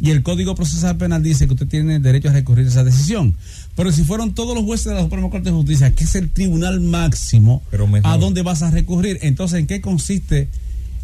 [0.00, 2.82] Y el Código Procesal Penal dice que usted tiene el derecho a recurrir a esa
[2.82, 3.34] decisión.
[3.76, 6.30] Pero si fueron todos los jueces de la Suprema Corte de Justicia, que es el
[6.30, 7.62] tribunal máximo,
[8.02, 9.18] ¿a dónde vas a recurrir?
[9.20, 10.48] Entonces, ¿en qué consiste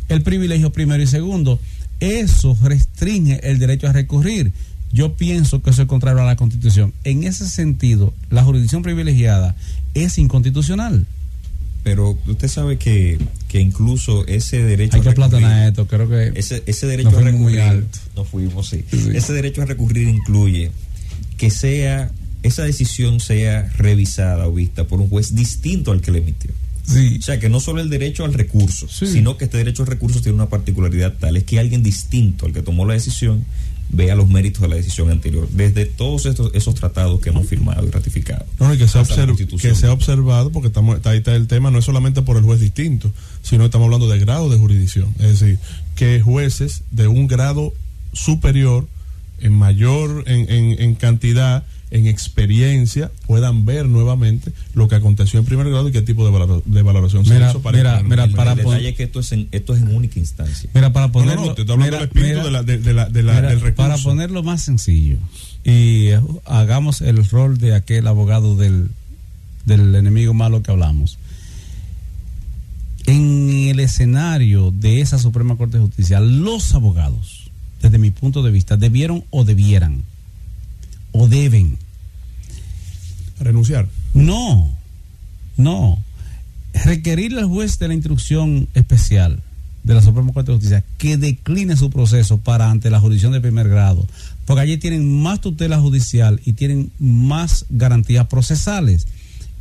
[0.09, 1.61] el privilegio primero y segundo?
[2.01, 4.55] Eso restringe el derecho a recurrir.
[4.93, 6.93] Yo pienso que eso es contrario a la Constitución.
[7.05, 9.57] En ese sentido, la jurisdicción privilegiada
[9.95, 11.07] es inconstitucional.
[11.83, 13.19] Pero usted sabe que,
[13.49, 17.21] que incluso ese derecho Hay que a recurrir, esto, creo que ese, ese derecho a
[17.21, 18.85] recurrir, no fuimos, sí.
[19.15, 20.73] Ese derecho a recurrir incluye
[21.37, 22.11] que sea
[22.43, 26.51] esa decisión sea revisada o vista por un juez distinto al que le emitió.
[26.89, 30.21] O sea, que no solo el derecho al recurso, sino que este derecho al recurso
[30.21, 33.45] tiene una particularidad tal, es que alguien distinto al que tomó la decisión
[33.89, 37.87] vea los méritos de la decisión anterior, desde todos estos, esos tratados que hemos firmado
[37.87, 38.45] y ratificado.
[38.59, 38.99] No, y que se,
[39.59, 42.43] que se ha observado, porque estamos, ahí está el tema, no es solamente por el
[42.43, 43.11] juez distinto,
[43.43, 45.15] sino estamos hablando de grado de jurisdicción.
[45.19, 45.59] Es decir,
[45.95, 47.73] que jueces de un grado
[48.13, 48.87] superior,
[49.41, 55.47] en mayor en, en, en cantidad, en experiencia puedan ver nuevamente lo que aconteció en
[55.47, 58.95] primer grado y qué tipo de, valoración se hizo para mira, mira, para el detalle
[58.95, 60.69] que esto es en, esto es en única instancia.
[60.75, 61.55] Mira para ponerlo
[63.77, 65.19] para ponerlo más sencillo
[65.65, 66.09] y
[66.45, 68.91] hagamos el rol de aquel abogado del,
[69.65, 71.19] del enemigo malo que hablamos.
[73.07, 78.51] En el escenario de esa Suprema Corte de Justicia los abogados desde mi punto de
[78.51, 80.03] vista debieron o debieran
[81.17, 81.79] o deben
[83.41, 83.89] renunciar.
[84.15, 84.71] No,
[85.57, 85.99] no.
[86.85, 89.43] Requerirle al juez de la instrucción especial
[89.83, 93.41] de la Suprema Corte de Justicia que decline su proceso para ante la jurisdicción de
[93.41, 94.07] primer grado,
[94.45, 99.07] porque allí tienen más tutela judicial y tienen más garantías procesales.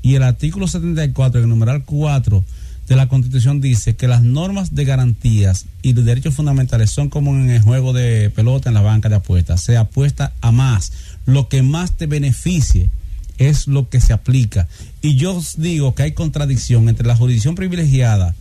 [0.01, 2.43] Y el artículo 74, el numeral 4
[2.87, 7.31] de la Constitución dice que las normas de garantías y de derechos fundamentales son como
[7.31, 9.61] en el juego de pelota en la banca de apuestas.
[9.61, 10.91] Se apuesta a más.
[11.25, 12.89] Lo que más te beneficie
[13.37, 14.67] es lo que se aplica.
[15.01, 18.35] Y yo digo que hay contradicción entre la jurisdicción privilegiada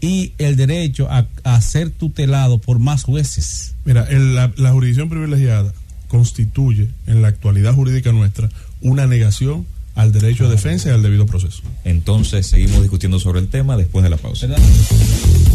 [0.00, 3.74] y el derecho a, ser tutelado por más jueces.
[3.84, 5.72] Mira, la, la jurisdicción privilegiada
[6.08, 8.48] constituye en la actualidad jurídica nuestra
[8.80, 11.62] una negación al derecho de defensa y al debido proceso.
[11.84, 14.46] Entonces seguimos discutiendo sobre el tema después de la pausa.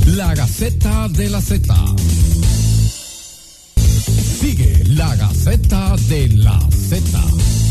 [0.08, 1.74] La Gaceta de la Z.
[4.42, 7.22] Sigue la Gaceta de la Z.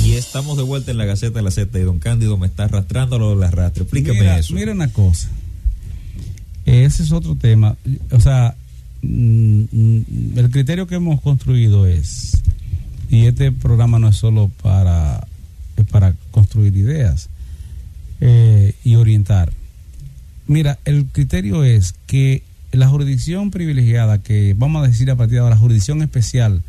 [0.04, 2.64] Y estamos de vuelta en la Gaceta de la Z y don Cándido me está
[2.64, 3.82] arrastrando lo de la arrastre.
[3.82, 4.54] Explíqueme eso.
[4.54, 5.28] Mira una cosa.
[6.64, 7.76] Ese es otro tema.
[8.12, 8.54] O sea,
[9.02, 12.40] mm, mm, el criterio que hemos construido es,
[13.10, 15.26] y este programa no es solo para
[15.90, 17.28] para construir ideas
[18.20, 19.52] eh, y orientar.
[20.46, 25.40] Mira, el criterio es que la jurisdicción privilegiada, que vamos a decir a partir de
[25.40, 26.62] ahora, la jurisdicción especial,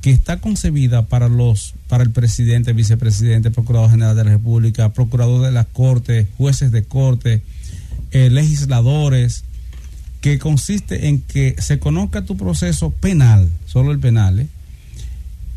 [0.00, 5.44] que está concebida para los para el presidente, vicepresidente, procurador general de la República, procurador
[5.44, 7.42] de la Corte, jueces de corte,
[8.12, 9.44] eh, legisladores,
[10.20, 14.48] que consiste en que se conozca tu proceso penal, solo el penal, ¿eh?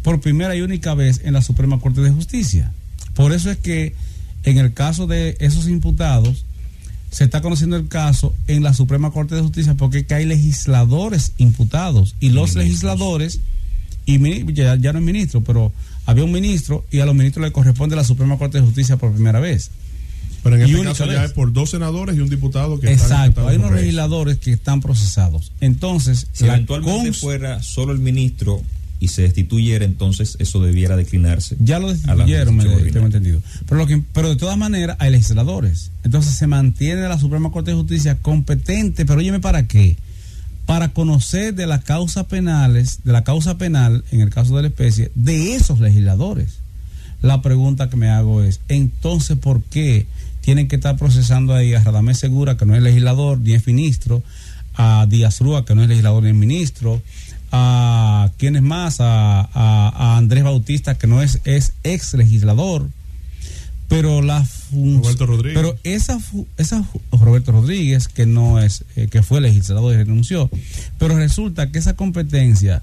[0.02, 2.72] por primera y única vez en la Suprema Corte de Justicia.
[3.14, 3.96] Por eso es que
[4.44, 6.46] en el caso de esos imputados,
[7.14, 12.16] se está conociendo el caso en la Suprema Corte de Justicia porque hay legisladores imputados
[12.20, 13.40] y los legisladores,
[14.08, 14.18] y
[14.54, 15.72] ya, no es ministro, pero
[16.08, 19.14] había un ministro y a los ministros le corresponde la Suprema Corte de Justicia por
[19.14, 19.70] primera vez.
[20.42, 23.58] Pero en este caso ya es por dos senadores y un diputado que Exacto, hay
[23.58, 25.52] unos legisladores que están procesados.
[25.62, 28.60] Entonces, si eventualmente fuera solo el ministro
[29.04, 31.58] y se destituyera, entonces eso debiera declinarse.
[31.60, 33.42] Ya lo destituyeron, me tengo entendido.
[33.68, 35.92] Pero, lo que, pero de todas maneras hay legisladores.
[36.06, 39.98] Entonces se mantiene la Suprema Corte de Justicia competente, pero óyeme, ¿para qué?
[40.66, 44.68] Para conocer de las causas penales, de la causa penal, en el caso de la
[44.70, 46.60] especie, de esos legisladores.
[47.22, 50.06] La pregunta que me hago es, entonces, ¿por qué
[50.40, 54.24] tienen que estar procesando ahí a Radamés Segura, que no es legislador ni es ministro,
[54.76, 57.02] a Díaz Rúa, que no es legislador ni es ministro,
[57.56, 62.90] a quienes más, a, Andrés Bautista, que no es, es ex legislador,
[63.88, 65.62] pero la Roberto Rodríguez.
[65.62, 66.20] pero esa
[66.58, 70.50] esa Roberto Rodríguez que no es eh, que fue legislador y renunció,
[70.98, 72.82] pero resulta que esa competencia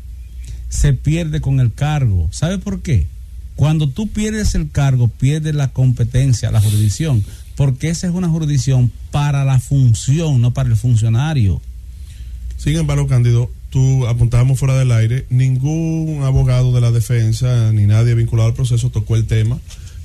[0.68, 2.28] se pierde con el cargo.
[2.30, 3.08] ¿Sabe por qué?
[3.56, 7.24] Cuando tú pierdes el cargo, pierdes la competencia, la jurisdicción,
[7.56, 11.60] porque esa es una jurisdicción para la función, no para el funcionario.
[12.56, 18.14] Sin embargo, Cándido, tú apuntábamos fuera del aire, ningún abogado de la defensa ni nadie
[18.14, 19.58] vinculado al proceso tocó el tema.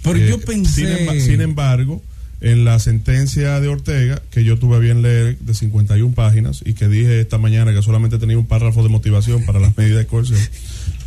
[0.04, 1.19] Pero yo pensé...
[1.19, 2.01] sin embargo,
[2.41, 6.88] en la sentencia de Ortega, que yo tuve bien leer de 51 páginas y que
[6.88, 10.39] dije esta mañana que solamente tenía un párrafo de motivación para las medidas de coerción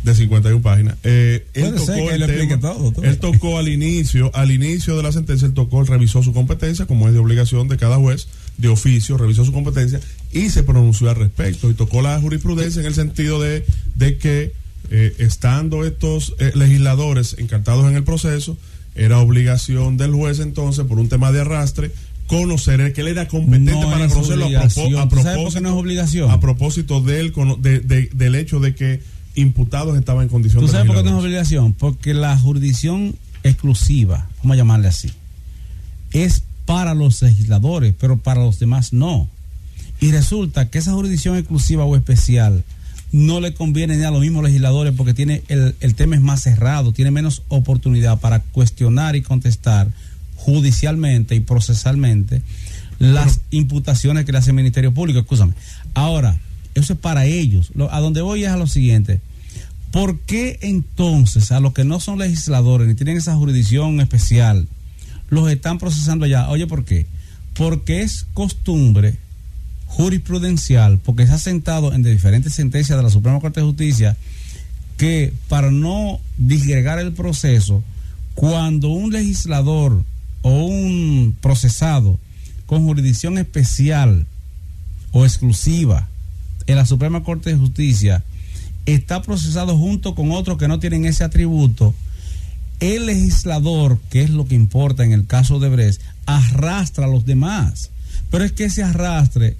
[0.03, 0.95] de 51 páginas.
[1.03, 2.23] Eh, él, tocó el
[3.03, 6.85] él tocó al inicio, al inicio de la sentencia, él tocó, él revisó su competencia,
[6.85, 11.09] como es de obligación de cada juez, de oficio, revisó su competencia y se pronunció
[11.09, 13.65] al respecto y tocó la jurisprudencia en el sentido de,
[13.95, 14.53] de que
[14.91, 18.57] eh, estando estos eh, legisladores encartados en el proceso,
[18.95, 21.91] era obligación del juez entonces, por un tema de arrastre,
[22.27, 26.29] conocer que él era competente para conocerlo a, propósito, no es obligación?
[26.29, 27.33] a propósito del,
[28.13, 29.01] del hecho de que
[29.35, 31.73] imputados estaban en condición ¿Tú sabes por qué no es obligación?
[31.73, 35.09] Porque la jurisdicción exclusiva, vamos a llamarle así,
[36.11, 39.27] es para los legisladores, pero para los demás no.
[39.99, 42.63] Y resulta que esa jurisdicción exclusiva o especial
[43.11, 46.41] no le conviene ni a los mismos legisladores porque tiene el, el tema es más
[46.41, 49.89] cerrado, tiene menos oportunidad para cuestionar y contestar
[50.35, 52.41] judicialmente y procesalmente
[52.99, 55.19] las imputaciones que le hace el Ministerio Público.
[55.19, 55.53] Escúchame.
[55.93, 56.37] Ahora,
[56.75, 57.71] eso es para ellos.
[57.89, 59.21] a donde voy es a lo siguiente.
[59.91, 64.67] ¿Por qué entonces a los que no son legisladores ni tienen esa jurisdicción especial,
[65.29, 66.49] los están procesando allá?
[66.49, 67.07] Oye, ¿por qué?
[67.55, 69.17] Porque es costumbre
[69.89, 74.15] jurisprudencial, porque se ha sentado en diferentes sentencias de la Suprema Corte de Justicia,
[74.97, 77.83] que para no disgregar el proceso,
[78.35, 80.03] cuando un legislador
[80.41, 82.19] o un procesado
[82.65, 84.27] con jurisdicción especial
[85.11, 86.07] o exclusiva
[86.67, 88.23] en la Suprema Corte de Justicia
[88.85, 91.95] está procesado junto con otros que no tienen ese atributo,
[92.79, 97.25] el legislador, que es lo que importa en el caso de Bres, arrastra a los
[97.25, 97.89] demás.
[98.29, 99.57] Pero es que ese arrastre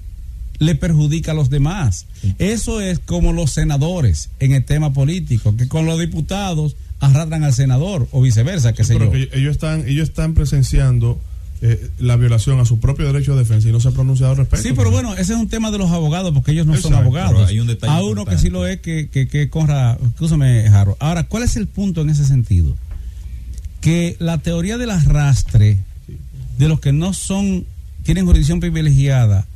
[0.60, 2.06] le perjudica a los demás.
[2.38, 7.54] Eso es como los senadores en el tema político, que con los diputados arrastran al
[7.54, 11.18] senador o viceversa, que ellos están, ellos están presenciando
[11.62, 14.38] eh, la violación a su propio derecho de defensa y no se ha pronunciado al
[14.38, 14.68] respecto.
[14.68, 17.48] Sí, pero bueno, ese es un tema de los abogados, porque ellos no son abogados.
[17.48, 20.96] Hay un a uno que sí lo es, que, que, que corra, escúchame, Jaro.
[21.00, 22.76] Ahora, ¿cuál es el punto en ese sentido?
[23.80, 25.78] Que la teoría del arrastre
[26.58, 27.64] de los que no son,
[28.02, 29.46] tienen jurisdicción privilegiada,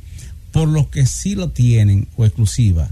[0.55, 2.89] por los que sí lo tienen o exclusiva.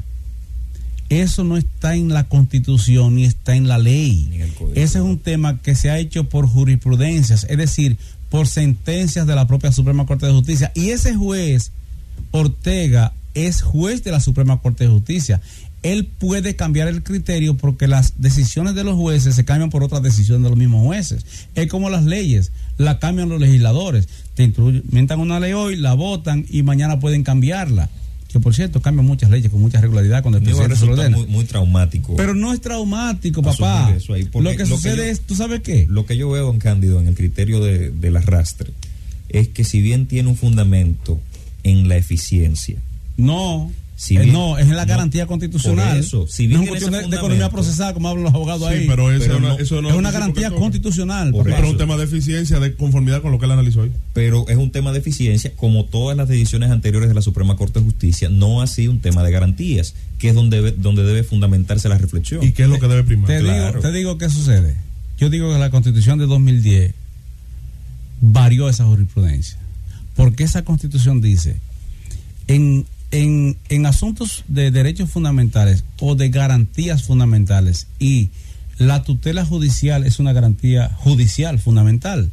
[1.08, 4.30] Eso no está en la constitución ni está en la ley.
[4.76, 7.95] Ese es un tema que se ha hecho por jurisprudencias, es decir,
[8.30, 10.73] por sentencias de la propia Suprema Corte de Justicia.
[10.76, 11.71] Y ese juez,
[12.32, 15.39] Ortega, es juez de la Suprema Corte de Justicia.
[15.84, 20.04] Él puede cambiar el criterio porque las decisiones de los jueces se cambian por otras
[20.04, 21.26] decisiones de los mismos jueces.
[21.56, 26.45] Es como las leyes, la cambian los legisladores te instrumentan una ley hoy, la votan
[26.49, 27.89] y mañana pueden cambiarla.
[28.31, 31.27] Que por cierto, cambian muchas leyes con mucha regularidad cuando el presidente se lo Muy,
[31.27, 32.15] muy, traumático.
[32.15, 33.95] Pero no es traumático, papá.
[34.33, 35.86] lo que sucede es, ¿tú sabes qué?
[35.88, 38.71] Lo que yo veo en Cándido, en el criterio de, del arrastre,
[39.29, 41.19] es que si bien tiene un fundamento
[41.62, 42.77] en la eficiencia.
[43.17, 43.71] No.
[44.10, 45.97] Eh, no, es en la garantía constitucional.
[45.97, 48.88] Eso, si bien no es cuestión de, economía procesal, como hablan los abogados ahí.
[48.88, 51.34] Pero, eso no, es una garantía constitucional.
[51.43, 53.91] Pero es un tema de eficiencia, de conformidad con lo que él analizó hoy.
[54.13, 57.79] Pero es un tema de eficiencia, como todas las decisiones anteriores de la Suprema Corte
[57.79, 61.88] de Justicia, no ha sido un tema de garantías, que es donde, donde debe fundamentarse
[61.88, 62.43] la reflexión.
[62.43, 63.27] ¿Y qué es lo que debe primar?
[63.27, 64.75] Te, digo, te digo qué sucede.
[65.17, 66.93] Yo digo que la Constitución de 2010
[68.21, 69.58] varió esa jurisprudencia.
[70.15, 71.58] Porque esa Constitución dice,
[72.47, 78.32] en en, asuntos de derechos fundamentales o de garantías fundamentales y
[78.80, 82.32] la tutela judicial es una garantía judicial fundamental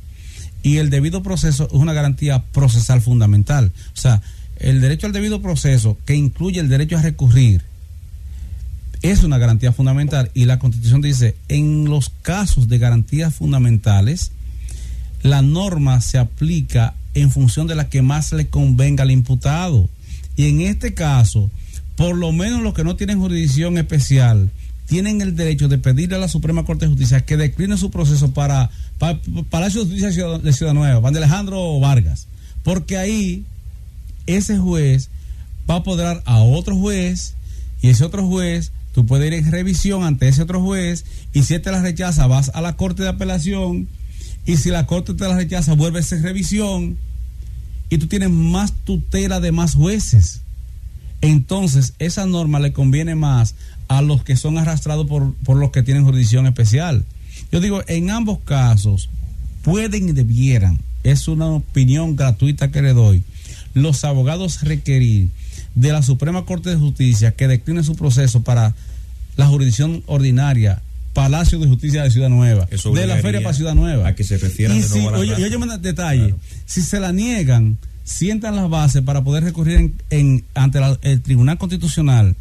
[0.62, 3.72] y el debido proceso es una garantía procesal fundamental.
[3.94, 4.22] O sea,
[4.56, 7.62] el derecho al debido proceso, que incluye el derecho a recurrir,
[9.02, 14.32] es una garantía fundamental y la Constitución dice, en los casos de garantías fundamentales,
[15.22, 19.90] la norma se aplica en función de la que más le convenga al imputado.
[20.40, 21.50] Y en este caso,
[21.96, 24.48] por lo menos los que no tienen jurisdicción especial
[24.86, 28.32] tienen el derecho de pedirle a la Suprema Corte de Justicia que decline su proceso
[28.32, 32.26] para, para Palacio de Justicia de Ciudad Nueva, Van de Alejandro Vargas.
[32.62, 33.44] Porque ahí
[34.24, 35.10] ese juez
[35.68, 37.34] va a apoderar a otro juez
[37.82, 41.52] y ese otro juez, tú puedes ir en revisión ante ese otro juez y si
[41.52, 43.88] él te la rechaza, vas a la Corte de Apelación
[44.46, 46.96] y si la Corte te la rechaza, vuelves en revisión
[47.90, 50.40] y tú tienes más tutela de más jueces.
[51.20, 53.54] Entonces, esa norma le conviene más
[53.88, 57.04] a los que son arrastrados por, por los que tienen jurisdicción especial.
[57.52, 59.10] Yo digo, en ambos casos,
[59.62, 63.24] pueden y debieran, es una opinión gratuita que le doy,
[63.74, 65.28] los abogados requerir
[65.74, 68.74] de la Suprema Corte de Justicia que decline su proceso para
[69.36, 70.82] la jurisdicción ordinaria
[71.20, 74.08] Palacio de Justicia de Ciudad Nueva, de la Feria para Ciudad Nueva.
[74.08, 77.76] A que se refieran y de nuevo oye, oye, un detalle, si se la niegan,
[78.04, 82.36] sientan las bases para poder recurrir en, ante el Tribunal Constitucional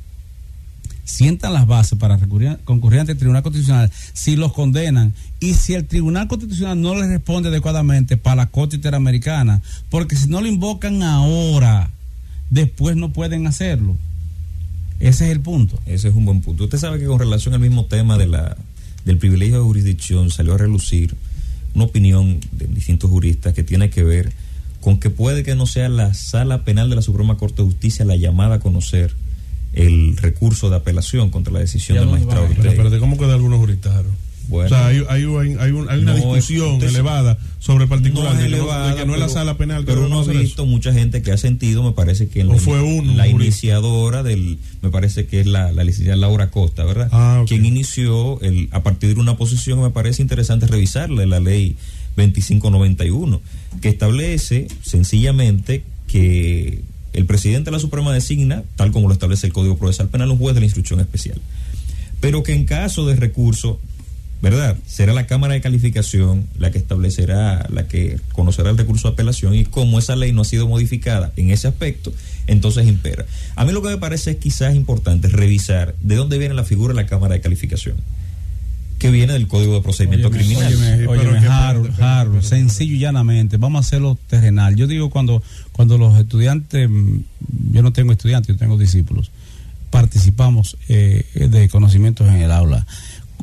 [1.03, 5.73] sientan las bases para recurrir, concurrir ante el Tribunal Constitucional si los condenan y si
[5.73, 10.47] el Tribunal Constitucional no les responde adecuadamente para la Corte Interamericana, porque si no lo
[10.47, 11.89] invocan ahora,
[12.49, 13.97] después no pueden hacerlo.
[14.99, 15.79] Ese es el punto.
[15.85, 16.65] Ese es un buen punto.
[16.65, 18.55] Usted sabe que con relación al mismo tema de la,
[19.09, 21.15] del privilegio de jurisdicción salió a relucir
[21.73, 24.31] una opinión de distintos juristas que tiene que ver
[24.81, 28.05] con que puede que no sea la sala penal de la Suprema Corte de Justicia
[28.05, 29.15] la llamada a conocer
[29.73, 32.47] el recurso de apelación contra la decisión del magistrado.
[32.61, 34.05] Pero, ¿cómo queda algunos juristas?
[34.51, 35.23] O sea, hay, hay,
[35.59, 39.83] hay, una discusión elevada sobre el particular no de, que no, es la sala penal.
[39.85, 42.81] Pero uno ha visto mucha gente que ha sentido, me parece que la, fue
[43.15, 47.09] la iniciadora del, me parece que es la, la licenciada Laura Costa, ¿verdad?
[47.11, 51.75] Ah, Quien inició el, a partir de una posición, me parece interesante revisarla, la ley
[52.15, 53.41] 2591,
[53.81, 56.81] que establece sencillamente que
[57.13, 60.37] el presidente de la Suprema designa, tal como lo establece el Código Procesal Penal, un
[60.37, 61.39] juez de la instrucción especial.
[62.19, 63.79] Pero que en caso de recurso,
[64.41, 64.77] ¿verdad?
[64.85, 69.55] Será la Cámara de Calificación la que establecerá, la que conocerá el recurso de apelación
[69.55, 72.13] y como esa ley no ha sido modificada en ese aspecto,
[72.47, 73.25] entonces impera.
[73.55, 76.93] A mí lo que me parece es quizás importante revisar de dónde viene la figura
[76.93, 77.95] de la Cámara de Calificación
[78.99, 80.73] que viene del Código de Procedimiento Criminal.
[81.07, 84.75] Óyeme, sencillo y llanamente, vamos a hacerlo terrenal.
[84.75, 87.19] Yo digo cuando, cuando los estudiantes, mm,
[87.71, 89.31] yo no tengo estudiantes, yo tengo discípulos,
[89.89, 92.85] participamos eh, de conocimientos en el aula.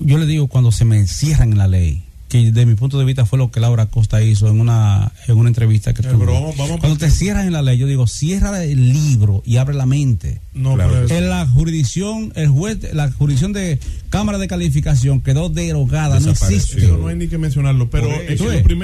[0.00, 3.04] Yo le digo cuando se me encierran en la ley, que de mi punto de
[3.04, 6.52] vista fue lo que Laura Costa hizo en una, en una entrevista que tuvo.
[6.80, 10.40] Cuando te cierras en la ley, yo digo, cierra el libro y abre la mente.
[10.52, 13.78] No, En la jurisdicción, el juez, la jurisdicción de
[14.10, 16.86] Cámara de Calificación quedó derogada, no existe.
[16.88, 18.08] no hay ni que mencionarlo, pero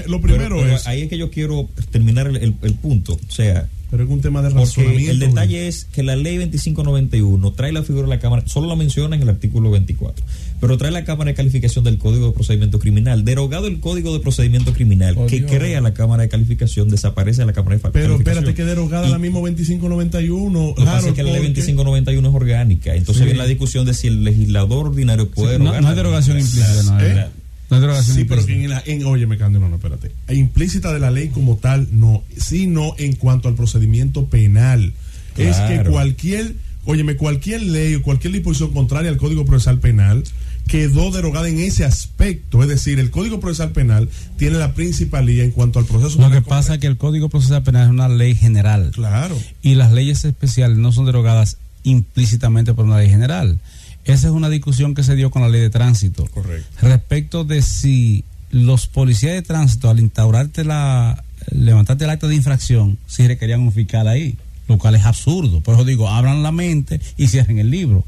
[0.06, 0.86] lo, primero es...
[0.86, 4.40] Ahí es que yo quiero terminar el, el punto, o sea pero es un tema
[4.40, 8.42] de Porque el detalle es que la ley 2591 trae la figura de la Cámara,
[8.46, 10.24] solo la menciona en el artículo 24,
[10.62, 13.26] pero trae la Cámara de Calificación del Código de Procedimiento Criminal.
[13.26, 17.52] Derogado el Código de Procedimiento Criminal oh, que crea la Cámara de Calificación, desaparece la
[17.52, 18.18] Cámara de Calificación.
[18.18, 20.68] Pero espérate que derogada la misma 2591.
[20.68, 22.94] Lo claro, que que la ley 2591 es orgánica.
[22.94, 25.82] Entonces viene la discusión de si el legislador ordinario puede derogar.
[25.82, 27.30] No, hay derogación implícita,
[27.80, 28.02] no, ¿Eh?
[28.02, 30.12] sí, pero que en la, en, no, no, espérate.
[30.28, 34.92] Implícita de la ley como tal, no, sino en cuanto al procedimiento penal.
[35.36, 36.54] Es que cualquier,
[36.84, 40.24] óyeme, cualquier ley o cualquier disposición contraria al Código Procesal Penal
[40.66, 42.62] quedó derogada en ese aspecto.
[42.62, 46.20] Es decir, el Código Procesal Penal tiene la principalía en cuanto al proceso.
[46.20, 48.90] Lo que pasa es que el Código Procesal Penal es una ley general.
[48.92, 49.36] Claro.
[49.62, 53.58] Y las leyes especiales no son derogadas implícitamente por una ley general.
[54.04, 56.26] Esa es una discusión que se dio con la ley de tránsito.
[56.26, 56.68] Correcto.
[56.80, 62.98] Respecto de si los policías de tránsito, al instaurarte la, levantarte el acto de infracción,
[63.06, 64.36] si requerían un fiscal ahí,
[64.68, 65.60] lo cual es absurdo.
[65.60, 68.04] Por eso digo, abran la mente y cierren el libro.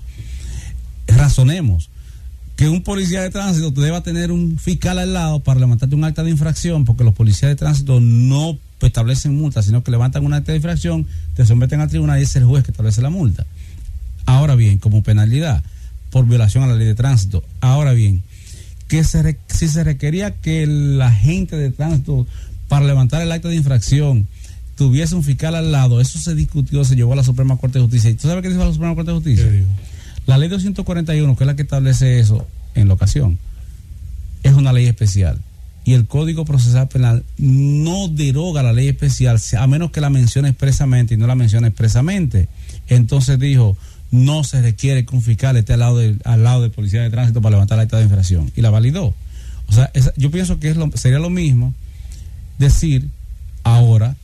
[1.06, 1.90] Razonemos
[2.56, 6.22] que un policía de tránsito deba tener un fiscal al lado para levantarte un acta
[6.22, 10.52] de infracción, porque los policías de tránsito no establecen multas, sino que levantan un acta
[10.52, 13.46] de infracción, te someten al tribunal y es el juez que establece la multa.
[14.26, 15.64] Ahora bien, como penalidad,
[16.14, 17.42] por violación a la ley de tránsito.
[17.60, 18.22] Ahora bien,
[18.86, 22.24] que se si se requería que la gente de tránsito
[22.68, 24.28] para levantar el acta de infracción
[24.76, 27.86] tuviese un fiscal al lado, eso se discutió, se llevó a la Suprema Corte de
[27.86, 28.10] Justicia.
[28.10, 29.50] ¿Y tú sabes qué dijo la Suprema Corte de Justicia?
[30.26, 32.46] La ley 241, que es la que establece eso
[32.76, 33.36] en la ocasión,
[34.44, 35.40] es una ley especial.
[35.84, 40.50] Y el Código Procesal Penal no deroga la ley especial, a menos que la mencione
[40.50, 42.48] expresamente y no la mencione expresamente.
[42.86, 43.76] Entonces dijo,
[44.14, 47.10] no se requiere que un fiscal esté al lado, de, al lado del policía de
[47.10, 48.50] tránsito para levantar la acta de infracción.
[48.54, 49.12] Y la validó.
[49.66, 51.74] O sea, yo pienso que es sería lo mismo
[52.58, 53.08] decir
[53.64, 54.16] ahora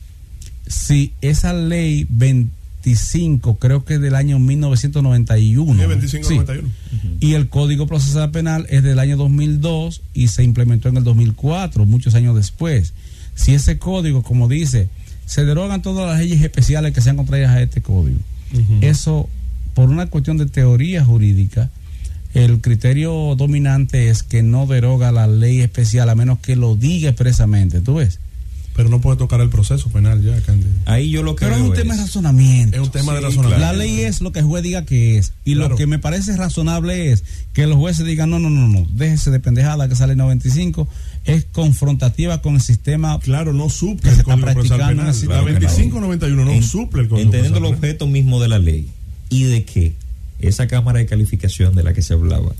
[0.67, 5.87] si esa ley 25, creo que es del año 1991.
[5.87, 6.29] 25,
[7.19, 11.85] Y el Código Procesal Penal es del año 2002 y se implementó en el 2004,
[11.85, 12.93] muchos años después.
[13.35, 14.87] Si ese código, como dice,
[15.25, 18.19] se derogan todas las leyes especiales que sean contrarias a este código.
[18.81, 19.29] Eso
[19.73, 21.69] por una cuestión de teoría jurídica,
[22.33, 27.09] el criterio dominante es que no deroga la ley especial a menos que lo diga
[27.09, 28.19] expresamente, ¿tú ves?
[28.73, 30.71] Pero no puede tocar el proceso penal ya, Cándido.
[30.85, 32.77] Ahí yo lo que Pero es un tema de razonamiento.
[32.77, 33.59] Es un tema de razonamiento.
[33.59, 35.33] La ley es lo que el juez diga que es.
[35.43, 38.87] Y lo que me parece razonable es que los jueces digan, no, no, no, no,
[38.93, 40.87] déjese de pendejada que sale el 95.
[41.25, 43.19] Es confrontativa con el sistema.
[43.19, 45.13] Claro, no suple el Código Procesal Penal.
[45.27, 48.89] la 2591 no suple el Código Entendiendo el objeto mismo de la ley
[49.31, 49.93] y de que
[50.39, 52.51] esa cámara de calificación de la que se hablaba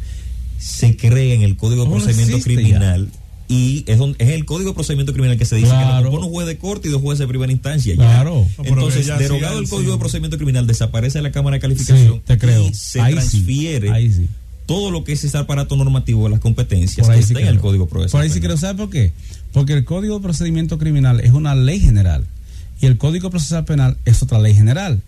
[0.58, 3.10] se cree en el Código de Procedimiento Criminal
[3.48, 6.32] y es, es, el Código de Procedimiento Criminal que se dice que lo compone un
[6.32, 7.96] juez de corte y dos jueces de primera instancia.
[7.96, 8.48] Claro.
[8.64, 12.66] Entonces, derogado el Código de Procedimiento Criminal, desaparece la Cámara de Calificación te creo.
[12.66, 13.92] y se transfiere
[14.66, 17.88] todo lo que es ese aparato normativo de las competencias que está en el Código
[17.88, 18.12] Procesal.
[18.12, 19.12] Por ahí sí creo, ¿sabe por qué?
[19.52, 22.26] Porque el Código de Procedimiento Criminal es una ley general
[22.82, 25.02] y el Código Procesal Penal es otra ley general.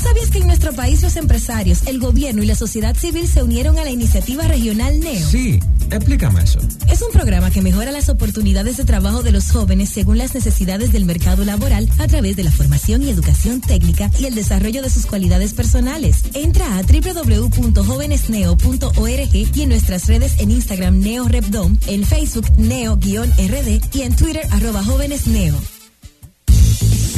[0.00, 3.42] ¿Tú sabías que en nuestro país los empresarios, el gobierno y la sociedad civil se
[3.42, 5.28] unieron a la iniciativa regional NEO?
[5.28, 6.58] Sí, explícame eso.
[6.90, 10.90] Es un programa que mejora las oportunidades de trabajo de los jóvenes según las necesidades
[10.90, 14.88] del mercado laboral a través de la formación y educación técnica y el desarrollo de
[14.88, 16.22] sus cualidades personales.
[16.32, 24.00] Entra a www.jovenesneo.org y en nuestras redes en Instagram Neo Repdom, en Facebook Neo-RD y
[24.00, 25.60] en Twitter arroba jóvenesneo.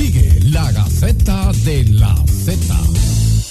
[0.02, 2.58] Sigue la Gaceta de la Z.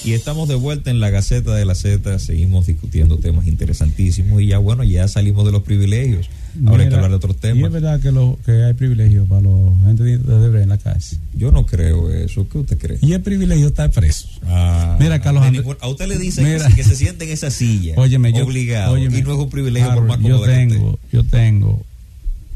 [0.04, 4.48] Y estamos de vuelta en la Gaceta de la Z, seguimos discutiendo temas interesantísimos y
[4.48, 6.30] ya bueno, ya salimos de los privilegios.
[6.68, 7.58] Ahora hay que hablar de otros temas.
[7.58, 10.78] ¿Y es verdad que, lo, que hay privilegios para los gente de Debre en la
[10.78, 11.18] calle?
[11.34, 12.46] Yo no creo eso.
[12.50, 12.98] ¿Qué usted cree?
[13.02, 14.28] Y el privilegio está preso.
[14.46, 15.46] Ah, mira, Carlos
[15.80, 16.46] A usted le dicen
[16.76, 17.94] que, se siente en esa silla.
[17.96, 18.98] Óyeme, yo, obligado.
[18.98, 21.82] y no es un privilegio por más yo tengo, yo tengo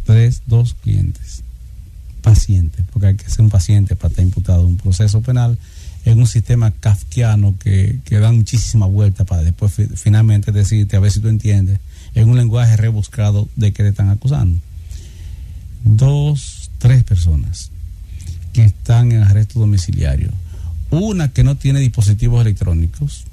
[0.04, 1.45] tres, dos clientes
[2.26, 5.60] paciente, porque hay que ser un paciente para estar imputado en un proceso penal,
[6.06, 11.12] en un sistema kafkiano que, que da muchísima vuelta para después finalmente decirte, a ver
[11.12, 11.80] si tú entiendes,
[12.16, 14.60] en un lenguaje rebuscado de que le están acusando.
[15.84, 17.70] Dos, tres personas
[18.54, 20.32] que están en arresto domiciliario.
[20.90, 23.26] Una que no tiene dispositivos electrónicos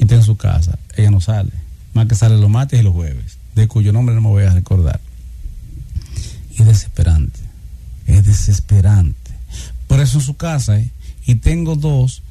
[0.00, 1.52] y está en su casa, ella no sale,
[1.94, 4.50] más que sale los martes y los jueves, de cuyo nombre no me voy a
[4.52, 5.00] recordar.
[6.58, 6.99] Y desesperante es
[8.40, 9.30] desesperante.
[9.86, 10.90] Por eso en su casa, ¿eh?
[11.26, 12.22] y tengo dos,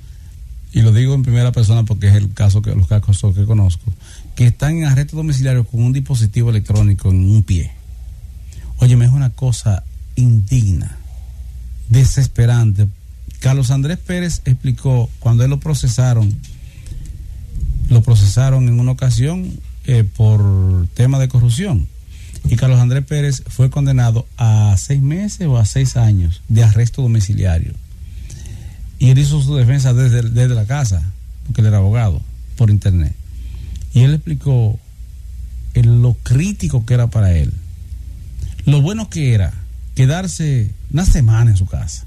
[0.73, 3.91] y lo digo en primera persona porque es el caso que los casos que conozco,
[4.35, 7.71] que están en arresto domiciliario con un dispositivo electrónico en un pie.
[8.77, 9.83] Óyeme, es una cosa
[10.15, 10.97] indigna,
[11.89, 12.87] desesperante.
[13.39, 16.33] Carlos Andrés Pérez explicó cuando él lo procesaron,
[17.89, 19.51] lo procesaron en una ocasión
[19.85, 21.87] eh, por tema de corrupción
[22.47, 27.01] y Carlos Andrés Pérez fue condenado a seis meses o a seis años de arresto
[27.01, 27.73] domiciliario.
[28.97, 31.03] Y él hizo su defensa desde, desde la casa,
[31.45, 32.21] porque él era abogado,
[32.55, 33.15] por internet.
[33.93, 34.79] Y él explicó
[35.75, 37.53] lo crítico que era para él.
[38.65, 39.53] Lo bueno que era
[39.95, 42.05] quedarse una semana en su casa,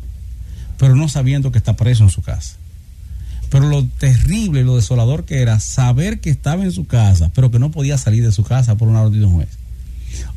[0.78, 2.56] pero no sabiendo que está preso en su casa.
[3.50, 7.58] Pero lo terrible lo desolador que era saber que estaba en su casa, pero que
[7.58, 9.61] no podía salir de su casa por una orden de un juez.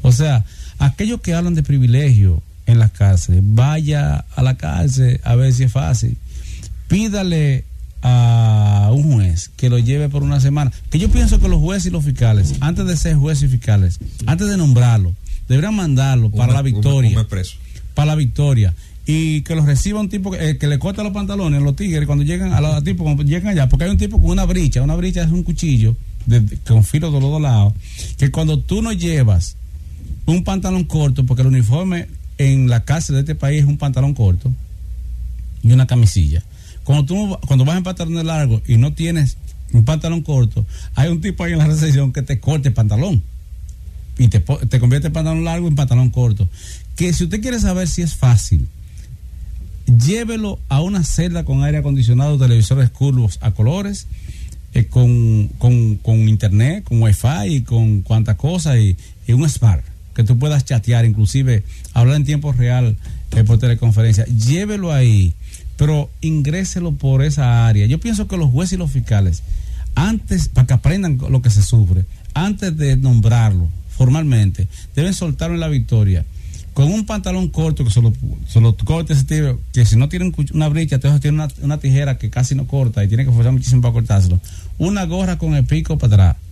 [0.01, 0.45] O sea,
[0.79, 5.63] aquellos que hablan de privilegio en las cárceles, vaya a la cárcel a ver si
[5.63, 6.17] es fácil.
[6.87, 7.65] Pídale
[8.01, 10.71] a un juez que lo lleve por una semana.
[10.89, 13.99] Que yo pienso que los jueces y los fiscales, antes de ser jueces y fiscales,
[14.27, 15.15] antes de nombrarlo,
[15.49, 17.25] deberían mandarlo para la victoria.
[17.93, 18.73] Para la victoria.
[19.07, 22.05] Y que los reciba un tipo que, eh, le corta los pantalones a los tigres
[22.05, 23.69] cuando llegan a los tipos, cuando llegan allá.
[23.69, 24.81] Porque hay un tipo con una bricha.
[24.81, 25.95] Una bricha es un cuchillo
[26.65, 27.73] con filo de los dos lados.
[28.17, 29.57] Que cuando tú no llevas
[30.25, 32.07] un pantalón corto, porque el uniforme
[32.37, 34.51] en la cárcel de este país es un pantalón corto
[35.63, 36.43] y una camisilla.
[36.83, 39.37] Cuando tú cuando vas en pantalón largo y no tienes
[39.73, 40.65] un pantalón corto,
[40.95, 43.23] hay un tipo ahí en la recepción que te corte el pantalón
[44.17, 46.47] y te, te convierte el pantalón largo en pantalón corto.
[46.95, 48.67] Que si usted quiere saber si es fácil,
[49.85, 54.07] llévelo a una celda con aire acondicionado, televisores curvos a colores
[54.73, 58.97] eh, con, con, internet, con wifi y con cuantas cosas y,
[59.31, 59.83] un smart
[60.15, 61.63] que tú puedas chatear, inclusive
[61.93, 62.97] hablar en tiempo real
[63.35, 64.25] eh, por teleconferencia.
[64.25, 65.33] Llévelo ahí,
[65.77, 67.85] pero ingréselo por esa área.
[67.85, 69.43] Yo pienso que los jueces y los fiscales,
[69.93, 75.61] antes, para que aprendan lo que se sufre, antes de nombrarlo formalmente, deben soltarlo en
[75.61, 76.25] la victoria
[76.73, 78.11] con un pantalón corto que solo,
[78.47, 82.17] solo corte ese tipo, que si no tiene una brecha, entonces tiene una, una, tijera
[82.17, 84.41] que casi no corta y tiene que forzar muchísimo para cortárselo.
[84.77, 86.44] Una gorra con el pico para atrás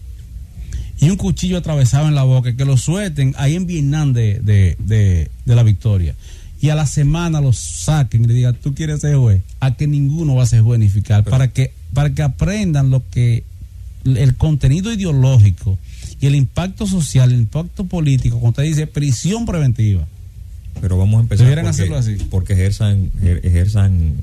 [1.00, 4.78] y un cuchillo atravesado en la boca, que lo suelten ahí en Vietnam de, de,
[4.80, 6.16] de, de, la victoria.
[6.62, 9.88] Y a la semana lo saquen y le digan, tú quieres ser juez, a que
[9.88, 13.44] ninguno va a ser juez ni fiscal, para que, para que aprendan lo que
[14.06, 15.78] el contenido ideológico
[16.22, 20.08] y el impacto social, el impacto político, cuando usted dice prisión preventiva
[20.82, 22.18] pero vamos a empezar porque, hacerlo así.
[22.30, 24.16] porque ejerzan, ejerzan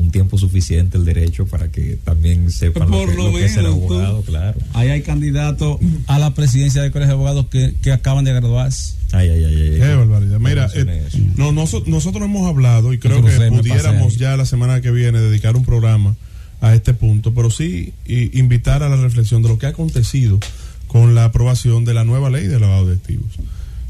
[0.00, 4.58] un tiempo suficiente el derecho para que también sepan lo, que, es el abogado, claro.
[4.72, 8.94] Ahí hay candidatos a la presidencia del Colegio de Abogados que, que acaban de graduarse.
[9.12, 9.78] Ay, ay, ay, ay.
[9.78, 10.38] Qué barbaridad.
[10.38, 15.20] Mira, eh, no, nosotros hemos hablado y creo que pudiéramos ya la semana que viene
[15.20, 16.16] dedicar un programa
[16.62, 20.38] a este punto, pero sí invitar a la reflexión de lo que ha acontecido
[20.86, 23.30] con la aprobación de la nueva ley de lavado de activos.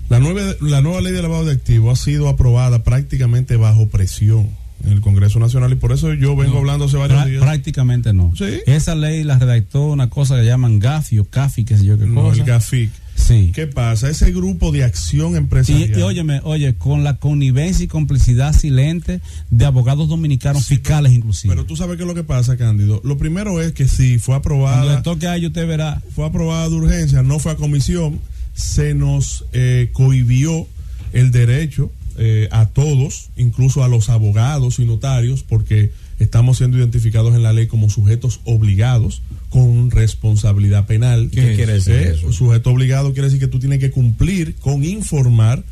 [0.09, 4.60] La nueva, la nueva ley de lavado de activos ha sido aprobada prácticamente bajo presión
[4.85, 7.43] en el Congreso Nacional y por eso yo vengo hablando hace varios días.
[7.43, 8.33] Prácticamente no.
[8.37, 8.61] ¿Sí?
[8.67, 12.07] Esa ley la redactó una cosa que llaman GAFI o CAFI, qué sé yo qué
[12.07, 12.41] no, cosa.
[12.41, 12.91] el GAFIC.
[13.15, 13.53] Sí.
[13.55, 14.09] ¿Qué pasa?
[14.09, 15.99] Ese grupo de acción empresarial.
[15.99, 19.21] Y, óyeme, oye, con la connivencia y complicidad silente
[19.51, 21.55] de abogados dominicanos fiscales inclusive.
[21.55, 23.03] Pero tú sabes qué es lo que pasa, Cándido.
[23.05, 24.79] Lo primero es que si fue aprobada.
[24.79, 26.03] Cuando le toque a ellos, usted verá.
[26.15, 28.21] Fue aprobada de urgencia, no fue a comisión
[28.61, 30.67] se nos eh, cohibió
[31.13, 31.91] el derecho
[32.23, 37.55] eh, a todos, incluso a los abogados y notarios, porque estamos siendo identificados en la
[37.55, 41.31] ley como sujetos obligados con responsabilidad penal.
[41.33, 42.31] ¿Qué, quiere decir eh, eso?
[42.31, 45.65] Sujeto obligado quiere decir que tú tienes que cumplir con informar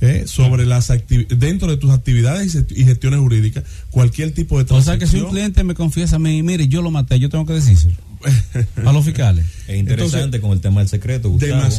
[0.00, 0.92] eh, sobre las
[1.28, 4.96] dentro de tus actividades y gestiones jurídicas cualquier tipo de transacción.
[4.96, 7.30] O sea que si un cliente me confiesa a mí, mire, yo lo maté, yo
[7.30, 7.96] tengo que decírselo.
[8.84, 9.44] A los fiscales.
[9.66, 11.28] Es interesante con el tema del secreto.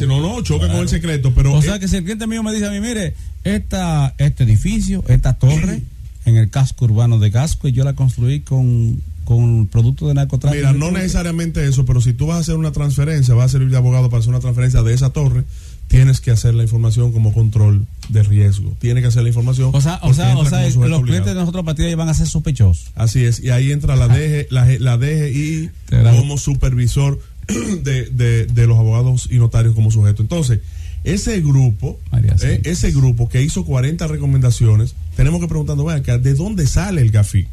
[0.06, 1.54] no, no, choca con el secreto, pero.
[1.54, 5.04] O sea que si el cliente mío me dice a mí, mire, esta, este edificio,
[5.08, 5.82] esta torre,
[6.24, 10.66] en el casco urbano de Gasco, y yo la construí con con productos de narcotráfico.
[10.66, 13.68] Mira, no necesariamente eso, pero si tú vas a hacer una transferencia, vas a servir
[13.68, 15.44] de abogado para hacer una transferencia de esa torre,
[15.88, 18.76] tienes que hacer la información como control de riesgo.
[18.78, 19.70] Tienes que hacer la información.
[19.72, 22.92] O sea, o sea, o sea los clientes de nosotros partida van a ser sospechosos.
[22.94, 27.18] Así es, y ahí entra la, DG, la, la DGI como supervisor
[27.82, 30.22] de, de, de, los abogados y notarios como sujeto.
[30.22, 30.60] Entonces,
[31.04, 31.98] ese grupo,
[32.42, 37.48] eh, ese grupo que hizo 40 recomendaciones, tenemos que preguntarnos, ¿de dónde sale el GAFIC?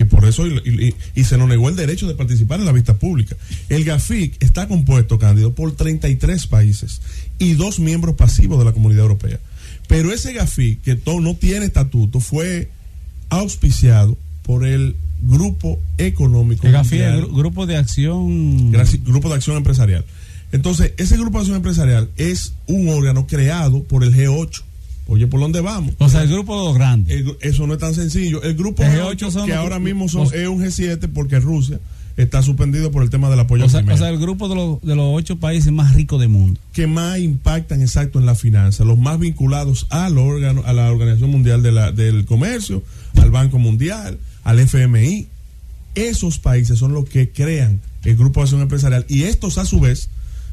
[0.00, 3.36] Que por eso y, se nos negó el derecho de participar en la vista pública.
[3.68, 7.02] El GAFIC está compuesto, Cándido, por 33 países
[7.38, 9.38] y dos miembros pasivos de la Comunidad Europea.
[9.88, 12.70] Pero ese GAFIC, que no tiene estatuto, fue
[13.28, 16.66] auspiciado por el Grupo Económico.
[16.66, 18.72] El GAFIC es Grupo de Acción.
[18.72, 20.06] Grupo de Acción Empresarial.
[20.50, 24.62] Entonces, ese Grupo de Acción Empresarial es un órgano creado por el G8
[25.06, 25.94] Oye, ¿por dónde vamos?
[25.98, 27.36] O sea, el grupo grande.
[27.40, 28.42] eso no es tan sencillo.
[28.42, 31.80] El grupo G8, que ahora mismo son, es un G7 porque Rusia
[32.16, 34.80] está suspendido por el tema del apoyo o sea, o sea, el grupo de los,
[34.82, 36.60] de los ocho países más ricos del mundo.
[36.72, 41.30] Que más impactan exacto en la finanza, los más vinculados al órgano, a la Organización
[41.30, 42.82] Mundial de la, del Comercio,
[43.16, 45.28] al Banco Mundial, al FMI.
[45.94, 49.80] Esos países son los que crean el Grupo de Acción Empresarial y estos a su
[49.80, 50.08] vez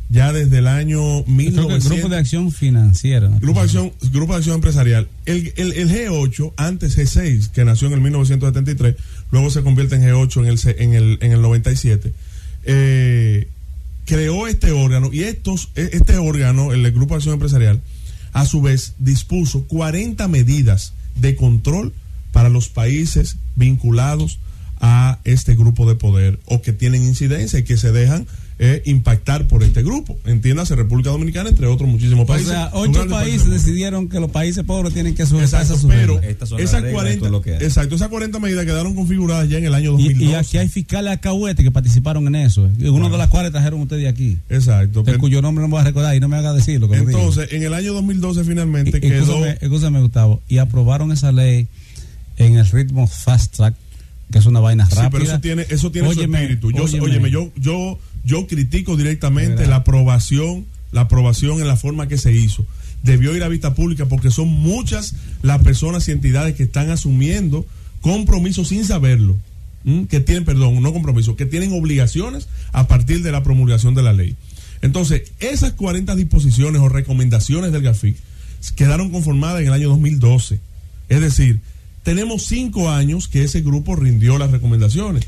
[0.10, 1.90] ya desde el año 1900.
[1.90, 3.30] Grupo de Acción Financiera.
[3.40, 5.08] Grupo, de acción, Grupo de Acción Empresarial.
[5.26, 8.96] El, el, el, G8, antes G6, que nació en el 1973,
[9.32, 12.14] luego se convierte en G8 en el, en el, en el 97,
[12.64, 13.48] eh,
[14.06, 17.82] creó este órgano y estos, e, este órgano, el Grupo de Acción Empresarial,
[18.34, 21.94] a su vez dispuso 40 medidas de control
[22.32, 24.40] para los países vinculados
[24.80, 28.28] a este grupo de poder o que tienen incidencia y que se dejan
[28.60, 30.18] eh, impactar por este grupo.
[30.26, 32.50] Entiéndase, República Dominicana, entre otros muchísimos países.
[32.50, 36.20] O sea, ocho países decidieron que los países pobres tienen que sujetarse a Pero
[36.58, 37.28] esas 40,
[37.60, 40.26] exacto, esas 40 medidas quedaron configuradas ya en el año 2012.
[40.26, 42.68] Y, aquí hay fiscales acahuetes que participaron en eso.
[42.80, 42.90] Eh.
[42.90, 44.40] Uno de las cuales trajeron ustedes aquí.
[44.50, 45.04] Exacto.
[45.04, 46.92] De cuyo nombre no voy a recordar y no me haga decirlo.
[46.94, 49.46] Entonces, en el año 2012 finalmente quedó...
[49.46, 50.42] Escúchame, Gustavo.
[50.48, 51.68] Y aprobaron esa ley
[52.38, 53.76] en el ritmo fast track
[54.32, 55.04] que es una vaina rápida.
[55.04, 56.72] Sí, pero eso tiene, eso tiene su espíritu.
[56.72, 57.98] Yo, óyeme, yo, yo
[58.28, 62.66] yo critico directamente la aprobación, la aprobación en la forma que se hizo.
[63.02, 67.66] Debió ir a vista pública porque son muchas las personas y entidades que están asumiendo
[68.02, 69.38] compromisos sin saberlo
[70.10, 74.12] que tienen, perdón, no compromisos, que tienen obligaciones a partir de la promulgación de la
[74.12, 74.36] ley.
[74.82, 78.18] Entonces, esas 40 disposiciones o recomendaciones del GAFIC
[78.76, 80.60] quedaron conformadas en el año 2012.
[81.08, 81.62] Es decir,
[82.04, 85.26] tenemos cinco años que ese grupo rindió las recomendaciones.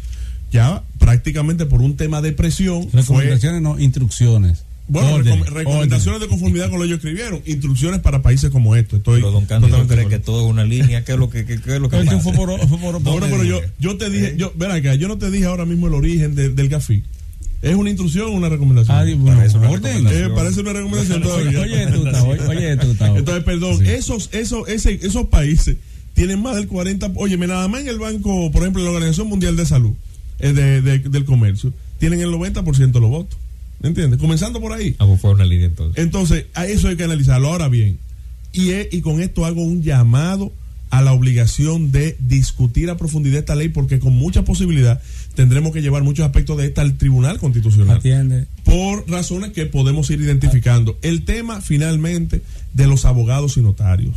[0.51, 2.89] Ya prácticamente por un tema de presión.
[2.91, 4.63] Recomendaciones, no, instrucciones.
[4.89, 8.97] Bueno, recomendaciones de conformidad con lo que ellos escribieron, instrucciones para países como estos.
[8.97, 11.53] Estoy pero don Cándido cree que todo es una línea, ¿qué es lo que, qué,
[11.53, 12.19] es lo que pasa?
[12.19, 15.19] Fue por, fue por, bueno, pero yo, yo te dije, yo, ven acá, yo no
[15.19, 17.03] te dije ahora mismo el origen del GAFI.
[17.61, 18.97] ¿Es una instrucción o una recomendación?
[18.97, 20.31] Ah, bueno, parece, una recomendación.
[20.31, 21.59] Eh, parece una recomendación todavía.
[21.59, 22.07] Oye, tú,
[22.49, 25.75] oye, tú, Entonces, perdón, esos, esos, ese, esos países
[26.13, 29.27] tienen más del 40, oye, nada más en el banco, por ejemplo, en la Organización
[29.27, 29.93] Mundial de Salud,
[30.39, 33.37] eh, de, de, del Comercio, tienen el 90% de los votos.
[33.81, 34.19] ¿Me entiendes?
[34.19, 34.95] Comenzando por ahí.
[34.99, 36.03] Ah, pues fue una línea entonces.
[36.03, 37.47] Entonces, a eso hay que analizarlo.
[37.47, 37.97] Ahora bien,
[38.51, 40.51] y, y con esto hago un llamado
[40.89, 45.01] a la obligación de discutir a profundidad esta ley porque con mucha posibilidad
[45.35, 47.97] tendremos que llevar muchos aspectos de esta al Tribunal Constitucional.
[47.97, 48.47] Atiende.
[48.63, 50.97] Por razones que podemos ir identificando.
[51.01, 52.41] El tema finalmente
[52.73, 54.15] de los abogados y notarios.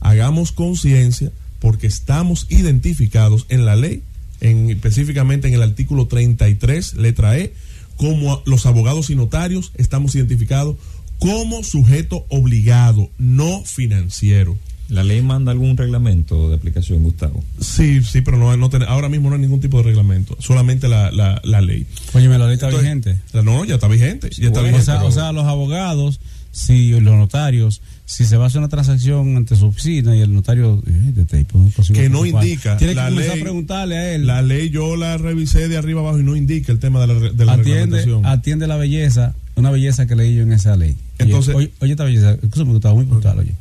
[0.00, 4.02] Hagamos conciencia porque estamos identificados en la ley,
[4.44, 7.54] en, específicamente en el artículo 33, letra E,
[7.96, 10.76] como los abogados y notarios estamos identificados
[11.18, 14.56] como sujeto obligado, no financiero.
[14.90, 17.42] ¿La ley manda algún reglamento de aplicación, Gustavo?
[17.58, 21.10] Sí, sí, pero no, no ahora mismo no hay ningún tipo de reglamento, solamente la,
[21.10, 21.86] la, la ley.
[22.12, 23.18] Oye, la ley está vigente.
[23.32, 24.28] No, ya está vigente.
[24.36, 26.20] Ya está vigente o, sea, los abogados,
[26.52, 30.32] si los notarios, si se va a hacer una transacción ante su oficina y el
[30.34, 31.44] notario eh,
[31.92, 34.26] que no indica tiene la que ley, a preguntarle a él.
[34.26, 37.14] La ley yo la revisé de arriba abajo y no indica el tema de la,
[37.14, 40.96] de la atiende, atiende la belleza una belleza que leí yo en esa ley.
[41.18, 43.54] Entonces oye, oye esta belleza escúchame estaba muy puntual oye.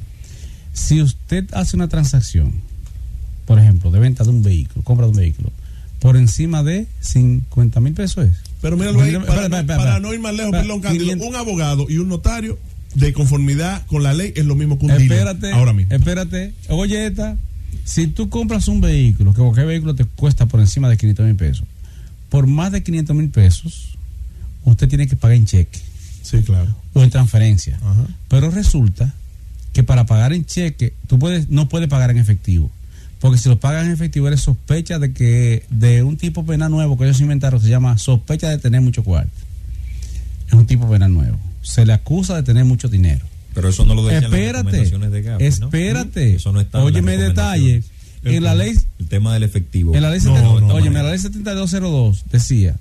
[0.74, 2.52] Si usted hace una transacción,
[3.46, 5.52] por ejemplo, de venta de un vehículo, compra de un vehículo,
[6.00, 8.38] por encima de 50 mil pesos es.
[8.60, 8.91] Pero mira,
[9.26, 10.82] para, no ir más lejos, perdón,
[11.22, 12.58] un abogado y un notario
[12.96, 15.94] de conformidad con la ley es lo mismo que un espérate, ahora mismo.
[15.94, 17.38] Espérate, oye esta,
[17.86, 21.36] si tú compras un vehículo, que cualquier vehículo te cuesta por encima de 500 mil
[21.36, 21.66] pesos,
[22.30, 23.98] por más de 500 mil pesos,
[24.64, 25.80] usted tiene que pagar en cheque.
[26.22, 26.74] Sí, claro.
[26.94, 27.80] O en transferencia.
[28.30, 29.14] Pero resulta
[29.74, 32.72] que para pagar en cheque, tú puedes, no puedes pagar en efectivo.
[33.20, 36.98] Porque si lo pagas en efectivo, eres sospecha de que de un tipo penal nuevo
[36.98, 39.32] que ellos inventaron, se llama sospecha de tener mucho cuarto.
[40.48, 41.39] Es un tipo penal nuevo.
[41.64, 43.26] Se le acusa de tener mucho dinero.
[43.53, 46.36] Pero eso no lo decían espérate, las recomendaciones de GAP, Espérate.
[46.36, 47.84] Eso no está Óyeme detalle.
[48.24, 48.78] En la ley.
[48.99, 49.95] El tema del efectivo.
[49.95, 52.78] En la ley, la ley 7202 decía,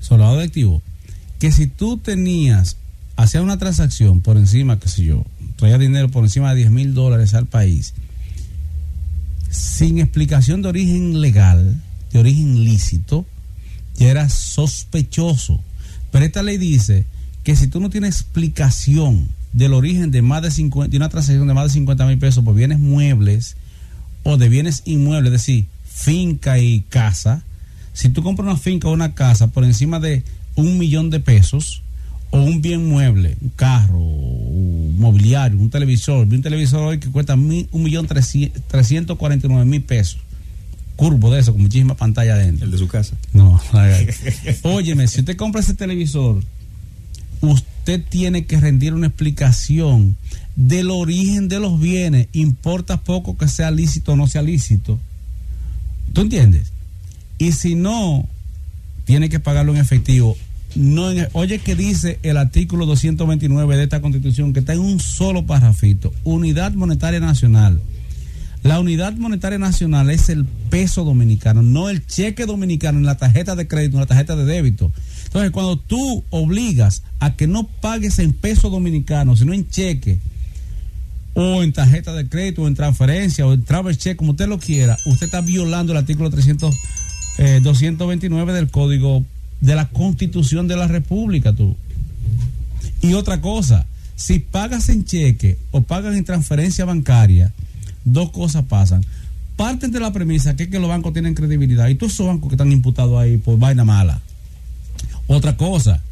[0.00, 0.82] solo de activo,
[1.38, 2.76] que si tú tenías,
[3.16, 5.24] hacías una transacción por encima, qué sé yo,
[5.56, 7.94] traía dinero por encima de 10 mil dólares al país,
[9.50, 11.80] sin explicación de origen legal,
[12.12, 13.24] de origen lícito,
[13.94, 15.60] ya era sospechoso.
[16.10, 17.06] Pero esta ley dice
[17.42, 21.46] que si tú no tienes explicación del origen de más de 50, de una transacción
[21.46, 23.56] de más de 50 mil pesos por bienes muebles
[24.22, 27.42] o de bienes inmuebles, es decir, finca y casa,
[27.92, 30.22] si tú compras una finca o una casa por encima de
[30.54, 31.82] un millón de pesos,
[32.32, 37.34] o un bien mueble, un carro, un mobiliario, un televisor, un televisor hoy que cuesta
[37.34, 40.18] un millón trescientos cuarenta y nueve mil pesos.
[40.96, 42.64] Curvo de eso, con muchísima pantalla dentro.
[42.64, 43.14] ¿El de su casa?
[43.34, 43.60] No.
[44.62, 46.42] Óyeme, si usted compra ese televisor,
[47.42, 50.16] usted tiene que rendir una explicación
[50.56, 52.28] del origen de los bienes.
[52.32, 54.98] Importa poco que sea lícito o no sea lícito.
[56.14, 56.72] ¿Tú entiendes?
[57.38, 58.26] Y si no,
[59.04, 60.36] tiene que pagarlo en efectivo
[60.74, 65.44] no oye que dice el artículo 229 de esta constitución que está en un solo
[65.44, 67.80] parrafito, unidad monetaria nacional.
[68.62, 73.56] La unidad monetaria nacional es el peso dominicano, no el cheque dominicano en la tarjeta
[73.56, 74.92] de crédito, en la tarjeta de débito.
[75.24, 80.18] Entonces, cuando tú obligas a que no pagues en peso dominicano, sino en cheque,
[81.34, 84.58] o en tarjeta de crédito, o en transferencia, o en travel check, como usted lo
[84.58, 86.74] quiera, usted está violando el artículo 300,
[87.62, 89.24] 229 eh, del Código
[89.60, 91.76] de la constitución de la república tú.
[93.00, 97.52] Y otra cosa, si pagas en cheque o pagas en transferencia bancaria,
[98.04, 99.04] dos cosas pasan.
[99.56, 102.72] Parten de la premisa que los bancos tienen credibilidad y todos esos bancos que están
[102.72, 104.20] imputados ahí por vaina mala.
[105.26, 106.02] Otra cosa,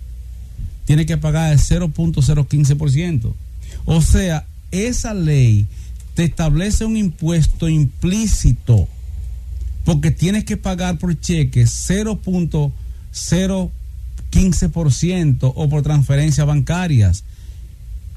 [0.84, 3.32] tiene que pagar el 0.015%.
[3.86, 5.66] O sea, esa ley
[6.14, 8.88] te establece un impuesto implícito
[9.84, 12.72] porque tienes que pagar por cheque 0.015%.
[13.12, 17.24] 0.15% o por transferencias bancarias.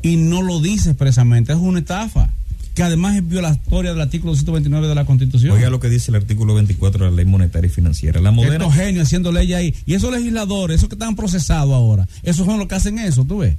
[0.02, 2.30] Y no lo dice expresamente, es una estafa.
[2.74, 5.52] Que además es violatoria del artículo 129 de la Constitución.
[5.52, 8.20] Oiga lo que dice el artículo 24 de la Ley Monetaria y Financiera.
[8.20, 8.66] La moderna...
[8.66, 9.76] Estos genios haciendo ley ahí.
[9.86, 13.40] Y esos legisladores, esos que están procesados ahora, esos son los que hacen eso, tú
[13.40, 13.56] ves.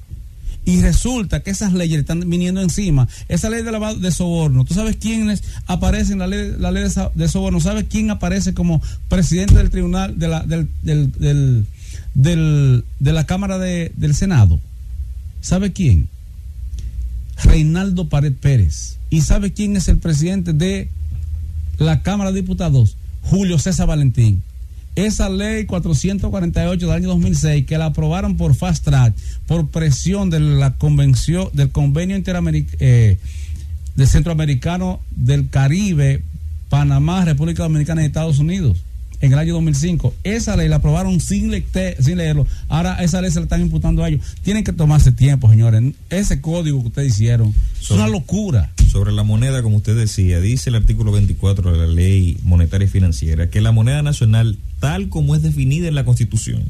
[0.66, 3.06] Y resulta que esas leyes le están viniendo encima.
[3.28, 6.84] Esa ley de lavado de soborno, ¿tú sabes quiénes aparecen en la ley, la ley
[7.14, 7.60] de soborno?
[7.60, 11.66] ¿Sabes quién aparece como presidente del tribunal, de la, del, del,
[12.14, 14.58] del, de la Cámara de, del Senado?
[15.42, 16.08] ¿Sabe quién?
[17.42, 18.98] Reinaldo Pared Pérez.
[19.10, 20.88] ¿Y sabe quién es el presidente de
[21.78, 22.96] la Cámara de Diputados?
[23.22, 24.42] Julio César Valentín
[24.96, 29.14] esa ley 448 del año 2006 que la aprobaron por fast track
[29.46, 32.16] por presión de la convención del convenio
[32.78, 33.18] eh,
[34.06, 36.22] centroamericano del Caribe
[36.68, 38.78] Panamá República Dominicana y Estados Unidos
[39.24, 40.14] en el año 2005.
[40.24, 41.50] Esa ley la aprobaron sin,
[41.98, 42.46] sin leerlo.
[42.68, 44.20] Ahora esa ley se la están imputando a ellos.
[44.42, 45.82] Tienen que tomarse tiempo, señores.
[46.10, 48.72] Ese código que ustedes hicieron es una locura.
[48.90, 52.88] Sobre la moneda, como usted decía, dice el artículo 24 de la ley monetaria y
[52.88, 56.64] financiera que la moneda nacional, tal como es definida en la Constitución,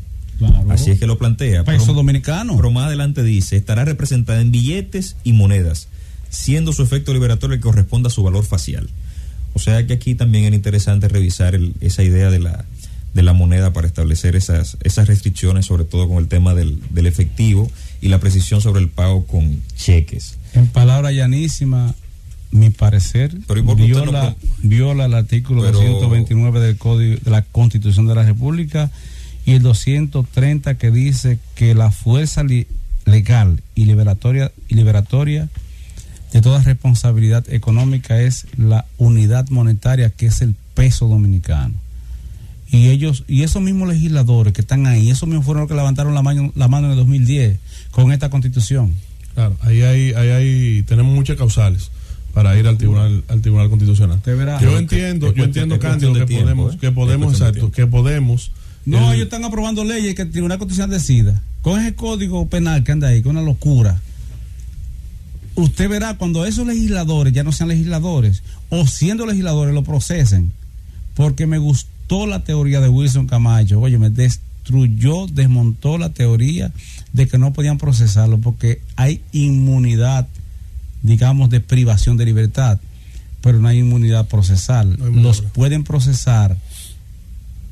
[0.71, 1.65] Así es que lo plantea.
[1.65, 2.57] Peso dominicano.
[2.57, 5.89] Pero más adelante dice, estará representada en billetes y monedas,
[6.31, 8.89] siendo su efecto liberatorio el que corresponda a su valor facial.
[9.55, 12.65] O sea que aquí también era interesante revisar esa idea de la,
[13.15, 17.07] de la moneda para establecer esas, esas restricciones, sobre todo con el tema del, del
[17.07, 20.37] efectivo y la precisión sobre el pago con cheques.
[20.53, 21.95] En palabra llanísima,
[22.51, 23.37] mi parecer,
[23.77, 28.91] viola, viola el artículo 229 del Código de la Constitución de la República
[29.45, 32.45] y el 230 que dice que la fuerza
[33.05, 35.49] legal y liberatoria, y liberatoria
[36.35, 41.75] de toda responsabilidad económica es la unidad monetaria que es el peso dominicano.
[42.73, 46.13] Y ellos, y esos mismos legisladores que están ahí, esos mismos fueron los que levantaron
[46.13, 47.61] la mano, la mano en el 2010
[47.93, 48.93] con esta constitución.
[49.35, 51.93] Claro, ahí hay, ahí hay, tenemos muchas causales
[52.33, 54.21] para ir al tribunal, al tribunal constitucional.
[54.61, 56.79] Yo entiendo, yo entiendo, Cándido, que podemos, ¿eh?
[56.81, 58.51] que podemos, exacto, que podemos.
[58.87, 61.41] No, ellos están aprobando leyes que el tribunal constitucional decida.
[61.63, 64.01] Con ese código penal que anda ahí, con una locura
[65.57, 70.53] usted verá cuando esos legisladores ya no sean legisladores o siendo legisladores lo procesen,
[71.15, 76.73] porque me gustó la teoría de Wilson Camacho, oye, me destruyó, desmontó la teoría
[77.13, 80.27] de que no podían procesarlo porque hay inmunidad,
[81.03, 82.81] digamos, de privación de libertad,
[83.41, 84.97] pero no hay inmunidad procesal.
[84.99, 86.57] Los pueden procesar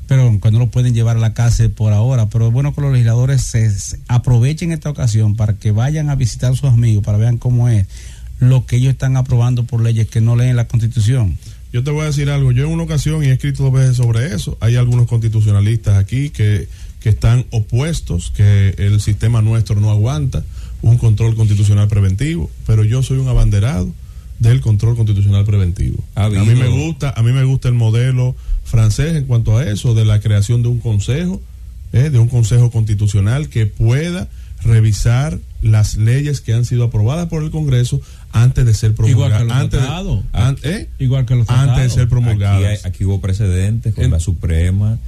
[0.06, 2.28] pero que no lo pueden llevar a la cárcel por ahora.
[2.28, 3.70] Pero es bueno que los legisladores se,
[4.08, 7.86] aprovechen esta ocasión para que vayan a visitar a sus amigos, para vean cómo es
[8.38, 11.38] lo que ellos están aprobando por leyes que no leen la Constitución.
[11.72, 12.52] Yo te voy a decir algo.
[12.52, 16.30] Yo en una ocasión, y he escrito dos veces sobre eso, hay algunos constitucionalistas aquí
[16.30, 16.68] que,
[17.00, 20.42] que están opuestos, que el sistema nuestro no aguanta
[20.82, 23.90] un control constitucional preventivo, pero yo soy un abanderado
[24.38, 26.02] del control constitucional preventivo.
[26.16, 28.34] A mí me gusta, a mí me gusta el modelo
[28.72, 31.40] francés en cuanto a eso, de la creación de un consejo,
[31.92, 34.28] eh, de un consejo constitucional que pueda
[34.64, 38.00] revisar las leyes que han sido aprobadas por el Congreso
[38.32, 39.42] antes de ser promulgadas.
[39.42, 41.52] Igual que los ¿eh?
[41.52, 42.86] Antes de ser promulgadas.
[42.86, 44.98] Aquí, hubo precedentes con la Suprema.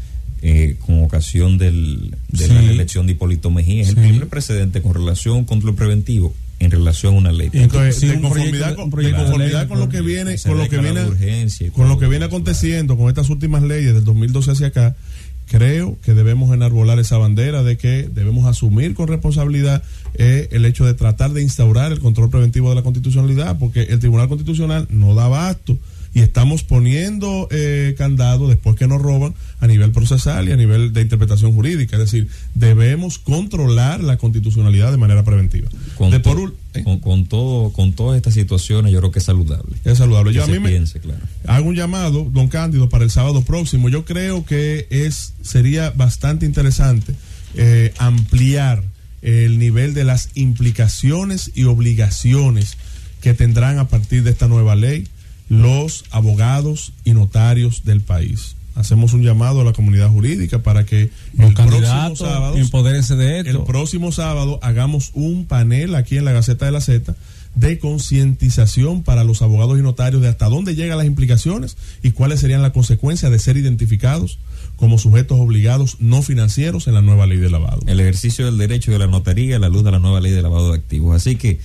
[0.47, 3.81] Eh, con ocasión del, de la elección de Hipólito Mejía.
[3.81, 7.51] Es el primer precedente con relación a un control preventivo en relación a una ley.
[7.53, 12.25] Entonces, de conformidad, con, lo que viene, con lo que viene, con lo que viene
[12.25, 14.97] aconteciendo con estas últimas leyes del 2012 hacia acá,
[15.47, 19.83] creo que debemos enarbolar esa bandera de que debemos asumir con responsabilidad
[20.15, 23.99] eh, el hecho de tratar de instaurar el control preventivo de la constitucionalidad, porque el
[23.99, 25.79] Tribunal Constitucional no da abasto
[26.15, 30.93] y estamos poniendo eh, candado después que nos roban a nivel procesal y a nivel
[30.93, 31.97] de interpretación jurídica.
[31.97, 35.69] Es decir, debemos controlar la constitucionalidad de manera preventiva.
[35.97, 36.23] Con, ¿eh?
[37.03, 39.77] con, todo, con todas estas situaciones yo creo que es saludable.
[39.85, 40.33] Es saludable.
[40.33, 40.81] yo a mí me
[41.47, 43.89] hago un llamado, don Cándido, para el sábado próximo.
[43.89, 47.13] Yo creo que es sería bastante interesante
[47.57, 48.85] eh, ampliar
[49.23, 52.77] el nivel de las implicaciones y obligaciones
[53.21, 55.09] que tendrán a partir de esta nueva ley
[55.49, 58.57] los abogados y notarios del país.
[58.75, 64.11] Hacemos un llamado a la comunidad jurídica para que el próximo sábado, de el próximo
[64.11, 67.15] sábado hagamos un panel aquí en la Gaceta de la Z
[67.55, 72.41] de concientización para los abogados y notarios de hasta dónde llegan las implicaciones y cuáles
[72.41, 74.39] serían las consecuencias de ser identificados
[74.77, 77.81] como sujetos obligados no financieros en la nueva ley de lavado.
[77.87, 80.43] El ejercicio del derecho de la notaría a la luz de la nueva ley de
[80.43, 81.15] lavado de activos.
[81.15, 81.61] Así que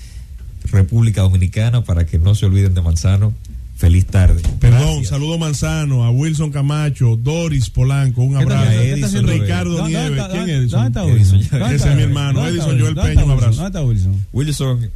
[0.65, 3.33] República Dominicana, para que no se olviden de Manzano,
[3.79, 4.41] Feliz tarde.
[4.59, 8.71] Perdón, Edison, saludo Manzano, a Wilson Camacho, Doris Polanco, un abrazo.
[8.71, 10.69] Edison, Ricardo Nieves, ¿quién es Edison?
[10.83, 11.39] ¿Dónde está Wilson?
[11.71, 13.61] Ese es mi hermano, Edison Joel Peña, un abrazo.
[13.61, 14.25] ¿Dónde está Wilson?
[14.33, 14.91] Wilson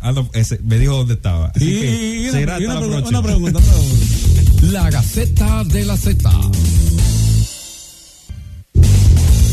[0.65, 1.47] me dijo dónde estaba.
[1.55, 3.23] Así que será una, hasta la una próxima.
[3.23, 4.71] pregunta, una pregunta.
[4.73, 6.29] La Gaceta de la Z.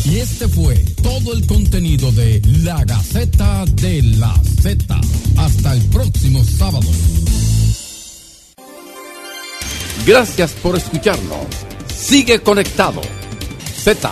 [0.07, 0.74] Y este fue
[1.05, 5.01] todo el contenido de La Gaceta de la Z.
[5.37, 6.91] Hasta el próximo sábado.
[10.07, 11.46] Gracias por escucharnos.
[11.94, 13.01] Sigue conectado.
[13.74, 14.11] Z